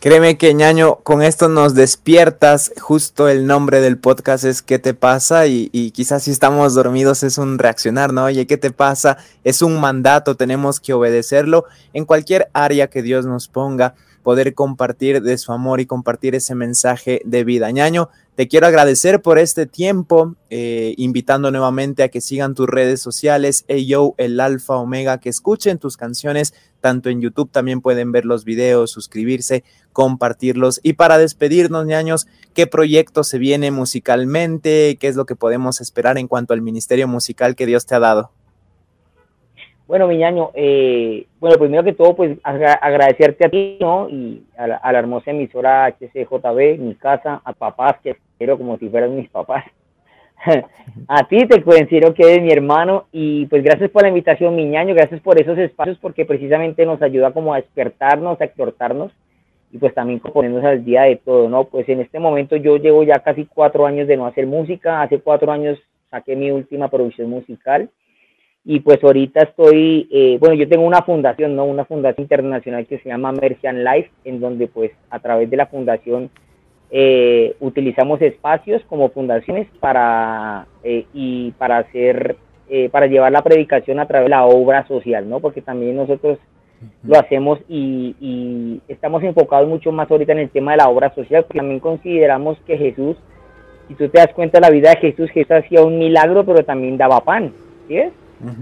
Créeme 0.00 0.38
que 0.38 0.54
ñaño, 0.54 1.00
con 1.02 1.22
esto 1.22 1.48
nos 1.48 1.74
despiertas. 1.74 2.72
Justo 2.80 3.28
el 3.28 3.48
nombre 3.48 3.80
del 3.80 3.98
podcast 3.98 4.44
es 4.44 4.62
¿Qué 4.62 4.78
te 4.78 4.94
pasa? 4.94 5.48
Y, 5.48 5.90
quizás 5.90 6.22
si 6.22 6.30
estamos 6.30 6.74
dormidos 6.74 7.24
es 7.24 7.36
un 7.36 7.58
reaccionar, 7.58 8.12
¿no? 8.12 8.26
Oye, 8.26 8.46
¿qué 8.46 8.56
te 8.56 8.70
pasa? 8.70 9.18
Es 9.42 9.60
un 9.60 9.80
mandato, 9.80 10.36
tenemos 10.36 10.78
que 10.78 10.92
obedecerlo 10.92 11.64
en 11.94 12.04
cualquier 12.04 12.48
área 12.52 12.86
que 12.86 13.02
Dios 13.02 13.26
nos 13.26 13.48
ponga, 13.48 13.96
poder 14.22 14.54
compartir 14.54 15.20
de 15.20 15.36
su 15.36 15.52
amor 15.52 15.80
y 15.80 15.86
compartir 15.86 16.36
ese 16.36 16.54
mensaje 16.54 17.20
de 17.24 17.42
vida. 17.42 17.68
ñaño, 17.72 18.08
te 18.36 18.46
quiero 18.46 18.68
agradecer 18.68 19.20
por 19.20 19.36
este 19.36 19.66
tiempo, 19.66 20.36
eh, 20.48 20.94
invitando 20.96 21.50
nuevamente 21.50 22.04
a 22.04 22.08
que 22.08 22.20
sigan 22.20 22.54
tus 22.54 22.68
redes 22.68 23.00
sociales, 23.00 23.64
yo, 23.66 24.14
el 24.16 24.38
Alfa 24.38 24.76
Omega, 24.76 25.18
que 25.18 25.28
escuchen 25.28 25.78
tus 25.78 25.96
canciones, 25.96 26.54
tanto 26.80 27.10
en 27.10 27.20
YouTube 27.20 27.50
también 27.50 27.80
pueden 27.80 28.12
ver 28.12 28.24
los 28.24 28.44
videos, 28.44 28.90
suscribirse, 28.90 29.64
compartirlos. 29.92 30.80
Y 30.82 30.94
para 30.94 31.18
despedirnos, 31.18 31.86
ñaños, 31.86 32.26
¿qué 32.54 32.66
proyecto 32.66 33.24
se 33.24 33.38
viene 33.38 33.70
musicalmente? 33.70 34.96
¿Qué 35.00 35.08
es 35.08 35.16
lo 35.16 35.26
que 35.26 35.36
podemos 35.36 35.80
esperar 35.80 36.18
en 36.18 36.28
cuanto 36.28 36.54
al 36.54 36.62
ministerio 36.62 37.08
musical 37.08 37.56
que 37.56 37.66
Dios 37.66 37.86
te 37.86 37.94
ha 37.94 38.00
dado? 38.00 38.30
Bueno, 39.88 40.06
mi 40.06 40.18
ñaño, 40.18 40.50
eh, 40.52 41.26
bueno, 41.40 41.56
primero 41.56 41.82
que 41.82 41.94
todo, 41.94 42.14
pues 42.14 42.38
agradecerte 42.42 43.46
a 43.46 43.48
ti, 43.48 43.78
¿no? 43.80 44.06
Y 44.10 44.44
a 44.58 44.66
la, 44.66 44.98
hermosa 44.98 45.30
emisora 45.30 45.86
HCJB, 45.86 46.78
mi 46.78 46.94
casa, 46.94 47.40
a 47.42 47.54
papás 47.54 47.96
que 48.02 48.18
quiero 48.36 48.58
como 48.58 48.76
si 48.76 48.90
fueran 48.90 49.16
mis 49.16 49.30
papás. 49.30 49.64
a 51.08 51.28
ti 51.28 51.46
te 51.46 51.62
considero 51.62 52.14
que 52.14 52.22
eres 52.22 52.42
mi 52.42 52.50
hermano 52.50 53.06
y 53.12 53.46
pues 53.46 53.62
gracias 53.62 53.90
por 53.90 54.02
la 54.02 54.08
invitación, 54.08 54.54
mi 54.54 54.64
ñaño, 54.64 54.94
gracias 54.94 55.20
por 55.20 55.40
esos 55.40 55.58
espacios 55.58 55.98
porque 56.00 56.24
precisamente 56.24 56.86
nos 56.86 57.02
ayuda 57.02 57.32
como 57.32 57.54
a 57.54 57.56
despertarnos, 57.56 58.40
a 58.40 58.44
exhortarnos 58.44 59.12
y 59.72 59.78
pues 59.78 59.94
también 59.94 60.20
ponernos 60.20 60.64
al 60.64 60.84
día 60.84 61.02
de 61.02 61.16
todo, 61.16 61.48
¿no? 61.48 61.64
Pues 61.64 61.88
en 61.88 62.00
este 62.00 62.18
momento 62.18 62.56
yo 62.56 62.76
llevo 62.76 63.02
ya 63.02 63.18
casi 63.18 63.44
cuatro 63.46 63.86
años 63.86 64.08
de 64.08 64.16
no 64.16 64.26
hacer 64.26 64.46
música, 64.46 65.02
hace 65.02 65.18
cuatro 65.20 65.52
años 65.52 65.78
saqué 66.10 66.36
mi 66.36 66.50
última 66.50 66.88
producción 66.88 67.28
musical 67.28 67.90
y 68.64 68.80
pues 68.80 69.02
ahorita 69.02 69.44
estoy, 69.44 70.08
eh, 70.10 70.36
bueno, 70.40 70.54
yo 70.54 70.68
tengo 70.68 70.86
una 70.86 71.02
fundación, 71.02 71.56
¿no? 71.56 71.64
Una 71.64 71.84
fundación 71.84 72.24
internacional 72.24 72.86
que 72.86 72.98
se 72.98 73.08
llama 73.08 73.32
Mercian 73.32 73.82
Life, 73.84 74.10
en 74.24 74.40
donde 74.40 74.66
pues 74.66 74.92
a 75.10 75.18
través 75.20 75.48
de 75.50 75.56
la 75.56 75.66
fundación 75.66 76.30
eh, 76.90 77.54
utilizamos 77.60 78.20
espacios 78.22 78.82
como 78.88 79.10
fundaciones 79.10 79.68
para 79.80 80.66
eh, 80.82 81.06
y 81.12 81.52
para 81.52 81.78
hacer, 81.78 82.36
para 82.90 83.06
llevar 83.06 83.32
la 83.32 83.42
predicación 83.42 83.98
a 83.98 84.06
través 84.06 84.26
de 84.26 84.30
la 84.30 84.44
obra 84.44 84.86
social, 84.86 85.28
¿no? 85.28 85.40
Porque 85.40 85.62
también 85.62 85.96
nosotros 85.96 86.38
lo 87.02 87.18
hacemos 87.18 87.58
y, 87.66 88.14
y 88.20 88.80
estamos 88.88 89.22
enfocados 89.22 89.68
mucho 89.68 89.90
más 89.90 90.10
ahorita 90.10 90.32
en 90.32 90.38
el 90.40 90.50
tema 90.50 90.72
de 90.72 90.76
la 90.76 90.88
obra 90.88 91.14
social, 91.14 91.44
porque 91.44 91.60
también 91.60 91.80
consideramos 91.80 92.58
que 92.66 92.76
Jesús 92.76 93.16
si 93.88 93.94
tú 93.94 94.08
te 94.08 94.18
das 94.18 94.32
cuenta 94.34 94.58
de 94.58 94.66
la 94.66 94.70
vida 94.70 94.90
de 94.90 94.96
Jesús, 94.98 95.30
Jesús 95.30 95.50
hacía 95.50 95.82
un 95.82 95.98
milagro, 95.98 96.44
pero 96.44 96.62
también 96.62 96.98
daba 96.98 97.20
pan, 97.20 97.52
¿sí 97.88 98.02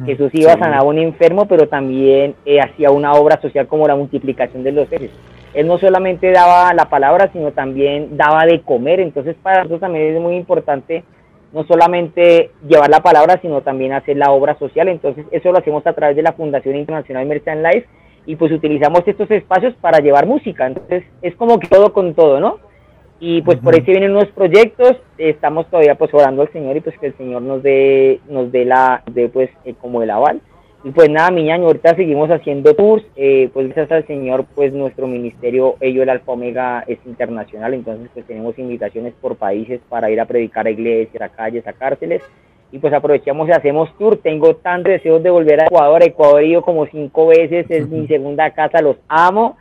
Jesús 0.06 0.30
iba 0.32 0.52
a 0.52 0.58
sanar 0.58 0.78
a 0.78 0.84
un 0.84 0.98
enfermo, 0.98 1.46
pero 1.46 1.68
también 1.68 2.34
eh, 2.46 2.60
hacía 2.60 2.90
una 2.90 3.12
obra 3.12 3.38
social 3.42 3.66
como 3.66 3.86
la 3.86 3.94
multiplicación 3.94 4.62
de 4.62 4.72
los 4.72 4.88
peces. 4.88 5.10
Él 5.56 5.66
no 5.66 5.78
solamente 5.78 6.30
daba 6.32 6.74
la 6.74 6.90
palabra, 6.90 7.30
sino 7.32 7.50
también 7.52 8.18
daba 8.18 8.44
de 8.44 8.60
comer. 8.60 9.00
Entonces, 9.00 9.36
para 9.42 9.60
nosotros 9.60 9.80
también 9.80 10.14
es 10.14 10.20
muy 10.20 10.36
importante 10.36 11.02
no 11.50 11.64
solamente 11.64 12.50
llevar 12.68 12.90
la 12.90 13.00
palabra, 13.00 13.38
sino 13.40 13.62
también 13.62 13.94
hacer 13.94 14.18
la 14.18 14.32
obra 14.32 14.58
social. 14.58 14.86
Entonces, 14.88 15.24
eso 15.30 15.50
lo 15.52 15.58
hacemos 15.58 15.86
a 15.86 15.94
través 15.94 16.14
de 16.14 16.22
la 16.22 16.34
Fundación 16.34 16.76
Internacional 16.76 17.24
Merchant 17.24 17.64
Life 17.64 17.88
y 18.26 18.36
pues 18.36 18.52
utilizamos 18.52 19.00
estos 19.06 19.30
espacios 19.30 19.72
para 19.80 20.00
llevar 20.00 20.26
música. 20.26 20.66
Entonces, 20.66 21.04
es 21.22 21.34
como 21.36 21.58
que 21.58 21.68
todo 21.68 21.94
con 21.94 22.12
todo, 22.14 22.38
¿no? 22.38 22.58
Y 23.18 23.40
pues 23.40 23.56
por 23.60 23.74
ahí 23.74 23.80
se 23.80 23.92
vienen 23.92 24.10
unos 24.10 24.28
proyectos, 24.32 24.98
estamos 25.16 25.66
todavía 25.68 25.94
pues 25.94 26.12
orando 26.12 26.42
al 26.42 26.52
Señor 26.52 26.76
y 26.76 26.80
pues 26.82 26.98
que 26.98 27.06
el 27.06 27.16
Señor 27.16 27.40
nos 27.40 27.62
dé, 27.62 28.20
nos 28.28 28.52
dé 28.52 28.66
la, 28.66 29.02
de 29.10 29.30
pues 29.30 29.48
eh, 29.64 29.74
como 29.80 30.02
el 30.02 30.10
aval. 30.10 30.42
Y 30.86 30.92
pues 30.92 31.10
nada, 31.10 31.32
mi 31.32 31.50
año, 31.50 31.66
ahorita 31.66 31.96
seguimos 31.96 32.30
haciendo 32.30 32.72
tours, 32.72 33.04
eh, 33.16 33.50
pues 33.52 33.66
gracias 33.66 33.90
al 33.90 34.06
Señor, 34.06 34.46
pues 34.54 34.72
nuestro 34.72 35.08
ministerio, 35.08 35.74
ello 35.80 36.04
el 36.04 36.08
Alfa 36.08 36.30
Omega 36.30 36.84
es 36.86 37.00
internacional, 37.06 37.74
entonces 37.74 38.08
pues 38.14 38.24
tenemos 38.24 38.56
invitaciones 38.56 39.12
por 39.20 39.34
países 39.34 39.80
para 39.88 40.12
ir 40.12 40.20
a 40.20 40.26
predicar 40.26 40.68
a 40.68 40.70
iglesias, 40.70 41.20
a 41.20 41.28
calles, 41.28 41.66
a 41.66 41.72
cárceles, 41.72 42.22
y 42.70 42.78
pues 42.78 42.92
aprovechamos 42.92 43.48
y 43.48 43.50
hacemos 43.50 43.98
tour. 43.98 44.18
Tengo 44.18 44.54
tantos 44.54 44.92
deseos 44.92 45.20
de 45.24 45.30
volver 45.30 45.60
a 45.60 45.64
Ecuador, 45.64 46.04
Ecuador 46.04 46.40
he 46.40 46.46
ido 46.46 46.62
como 46.62 46.86
cinco 46.86 47.26
veces, 47.26 47.66
es 47.68 47.88
mi 47.88 48.06
segunda 48.06 48.52
casa, 48.52 48.80
los 48.80 48.98
amo, 49.08 49.56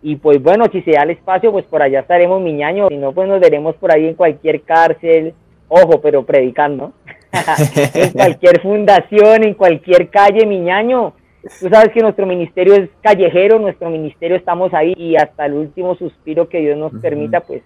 y 0.00 0.16
pues 0.16 0.42
bueno, 0.42 0.64
si 0.72 0.80
se 0.80 0.92
da 0.92 1.02
el 1.02 1.10
espacio, 1.10 1.52
pues 1.52 1.66
por 1.66 1.82
allá 1.82 2.00
estaremos 2.00 2.40
miñaño. 2.40 2.88
Si 2.88 2.96
no, 2.96 3.12
pues 3.12 3.28
nos 3.28 3.38
veremos 3.38 3.76
por 3.76 3.92
ahí 3.92 4.06
en 4.06 4.14
cualquier 4.14 4.62
cárcel. 4.62 5.34
Ojo, 5.68 6.00
pero 6.00 6.24
predicando. 6.24 6.94
en 7.94 8.12
cualquier 8.12 8.60
fundación, 8.60 9.44
en 9.44 9.54
cualquier 9.54 10.08
calle, 10.08 10.46
miñaño. 10.46 11.14
Tú 11.42 11.68
sabes 11.68 11.90
que 11.92 12.00
nuestro 12.00 12.26
ministerio 12.26 12.74
es 12.74 12.90
callejero, 13.00 13.58
nuestro 13.58 13.88
ministerio 13.88 14.36
estamos 14.36 14.74
ahí 14.74 14.94
y 14.96 15.16
hasta 15.16 15.46
el 15.46 15.54
último 15.54 15.94
suspiro 15.94 16.48
que 16.48 16.60
Dios 16.60 16.76
nos 16.76 16.92
permita, 17.00 17.40
pues 17.40 17.62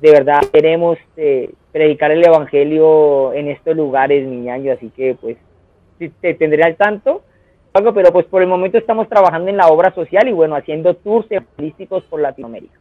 de 0.00 0.12
verdad 0.12 0.40
queremos 0.52 0.96
eh, 1.16 1.50
predicar 1.72 2.12
el 2.12 2.24
evangelio 2.24 3.32
en 3.32 3.48
estos 3.48 3.76
lugares, 3.76 4.26
miñaño. 4.26 4.72
Así 4.72 4.90
que 4.90 5.16
pues 5.20 5.36
te 6.20 6.34
tendré 6.34 6.62
al 6.62 6.76
tanto 6.76 7.22
pero 7.72 8.12
pues 8.12 8.26
por 8.26 8.42
el 8.42 8.48
momento 8.48 8.78
estamos 8.78 9.08
trabajando 9.08 9.48
en 9.48 9.56
la 9.56 9.68
obra 9.68 9.94
social 9.94 10.28
y 10.28 10.32
bueno, 10.32 10.56
haciendo 10.56 10.94
tours 10.94 11.26
evangelísticos 11.30 12.04
por 12.04 12.20
Latinoamérica. 12.20 12.78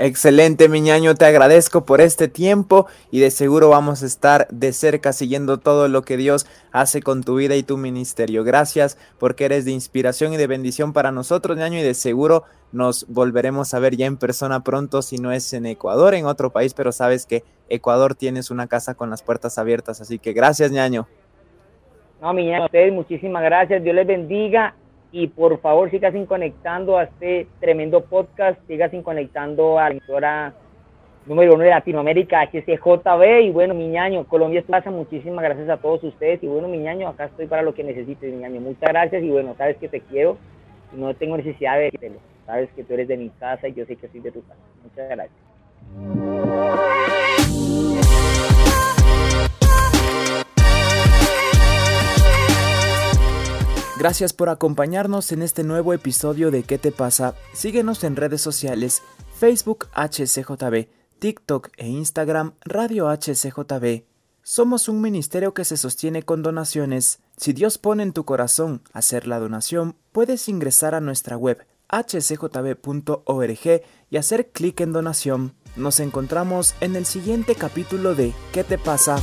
Excelente, 0.00 0.68
Miñaño, 0.68 1.16
te 1.16 1.24
agradezco 1.24 1.84
por 1.84 2.00
este 2.00 2.28
tiempo 2.28 2.86
y 3.10 3.18
de 3.18 3.32
seguro 3.32 3.70
vamos 3.70 4.04
a 4.04 4.06
estar 4.06 4.46
de 4.48 4.72
cerca 4.72 5.12
siguiendo 5.12 5.58
todo 5.58 5.88
lo 5.88 6.02
que 6.02 6.16
Dios 6.16 6.46
hace 6.70 7.02
con 7.02 7.24
tu 7.24 7.34
vida 7.34 7.56
y 7.56 7.64
tu 7.64 7.76
ministerio. 7.76 8.44
Gracias 8.44 8.96
porque 9.18 9.46
eres 9.46 9.64
de 9.64 9.72
inspiración 9.72 10.32
y 10.32 10.36
de 10.36 10.46
bendición 10.46 10.92
para 10.92 11.10
nosotros, 11.10 11.58
Ñaño, 11.58 11.80
y 11.80 11.82
de 11.82 11.94
seguro 11.94 12.44
nos 12.70 13.08
volveremos 13.08 13.74
a 13.74 13.80
ver 13.80 13.96
ya 13.96 14.06
en 14.06 14.18
persona 14.18 14.62
pronto, 14.62 15.02
si 15.02 15.16
no 15.18 15.32
es 15.32 15.52
en 15.52 15.66
Ecuador, 15.66 16.14
en 16.14 16.26
otro 16.26 16.50
país, 16.50 16.74
pero 16.74 16.92
sabes 16.92 17.26
que 17.26 17.42
Ecuador 17.68 18.14
tienes 18.14 18.52
una 18.52 18.68
casa 18.68 18.94
con 18.94 19.10
las 19.10 19.22
puertas 19.22 19.58
abiertas, 19.58 20.00
así 20.00 20.20
que 20.20 20.32
gracias, 20.32 20.70
Ñaño. 20.70 21.08
No, 22.22 22.32
mi 22.32 22.54
a 22.54 22.64
ustedes 22.64 22.92
muchísimas 22.92 23.42
gracias, 23.42 23.82
Dios 23.82 23.96
les 23.96 24.06
bendiga 24.06 24.76
y 25.10 25.28
por 25.28 25.58
favor 25.60 25.90
sigan 25.90 26.26
conectando 26.26 26.98
a 26.98 27.04
este 27.04 27.46
tremendo 27.60 28.04
podcast, 28.04 28.60
sigan 28.66 29.02
conectando 29.02 29.78
a 29.78 29.84
la 29.84 29.90
emisora 29.90 30.54
número 31.26 31.54
uno 31.54 31.64
de 31.64 31.70
Latinoamérica, 31.70 32.42
HCJB, 32.42 33.42
y 33.42 33.50
bueno, 33.50 33.74
Miñaño, 33.74 34.24
Colombia 34.24 34.62
plaza, 34.62 34.90
muchísimas 34.90 35.44
gracias 35.44 35.68
a 35.68 35.76
todos 35.76 36.02
ustedes, 36.02 36.42
y 36.42 36.46
bueno, 36.46 36.68
Miñaño, 36.68 37.08
acá 37.08 37.26
estoy 37.26 37.46
para 37.46 37.62
lo 37.62 37.74
que 37.74 37.84
necesites, 37.84 38.32
Miñaño, 38.32 38.60
muchas 38.60 38.88
gracias, 38.88 39.22
y 39.22 39.28
bueno, 39.28 39.54
sabes 39.58 39.76
que 39.76 39.88
te 39.88 40.00
quiero, 40.00 40.38
no 40.92 41.14
tengo 41.14 41.36
necesidad 41.36 41.76
de 41.76 41.90
decirlo, 41.90 42.18
sabes 42.46 42.70
que 42.74 42.82
tú 42.82 42.94
eres 42.94 43.08
de 43.08 43.18
mi 43.18 43.28
casa, 43.30 43.68
y 43.68 43.74
yo 43.74 43.84
sé 43.84 43.96
que 43.96 44.08
soy 44.08 44.20
de 44.20 44.32
tu 44.32 44.42
casa, 44.42 44.60
muchas 44.82 45.08
gracias. 45.10 46.97
Gracias 53.98 54.32
por 54.32 54.48
acompañarnos 54.48 55.32
en 55.32 55.42
este 55.42 55.64
nuevo 55.64 55.92
episodio 55.92 56.52
de 56.52 56.62
¿Qué 56.62 56.78
te 56.78 56.92
pasa? 56.92 57.34
Síguenos 57.52 58.04
en 58.04 58.14
redes 58.14 58.40
sociales, 58.40 59.02
Facebook 59.36 59.88
HCJB, 59.92 60.86
TikTok 61.18 61.70
e 61.76 61.88
Instagram 61.88 62.52
Radio 62.60 63.08
HCJB. 63.08 64.04
Somos 64.44 64.88
un 64.88 65.00
ministerio 65.00 65.52
que 65.52 65.64
se 65.64 65.76
sostiene 65.76 66.22
con 66.22 66.44
donaciones. 66.44 67.18
Si 67.36 67.52
Dios 67.52 67.78
pone 67.78 68.04
en 68.04 68.12
tu 68.12 68.24
corazón 68.24 68.82
hacer 68.92 69.26
la 69.26 69.40
donación, 69.40 69.96
puedes 70.12 70.48
ingresar 70.48 70.94
a 70.94 71.00
nuestra 71.00 71.36
web 71.36 71.66
hcjb.org 71.88 73.58
y 74.10 74.16
hacer 74.16 74.50
clic 74.52 74.80
en 74.80 74.92
donación. 74.92 75.54
Nos 75.74 75.98
encontramos 75.98 76.76
en 76.80 76.94
el 76.94 77.04
siguiente 77.04 77.56
capítulo 77.56 78.14
de 78.14 78.32
¿Qué 78.52 78.62
te 78.62 78.78
pasa? 78.78 79.16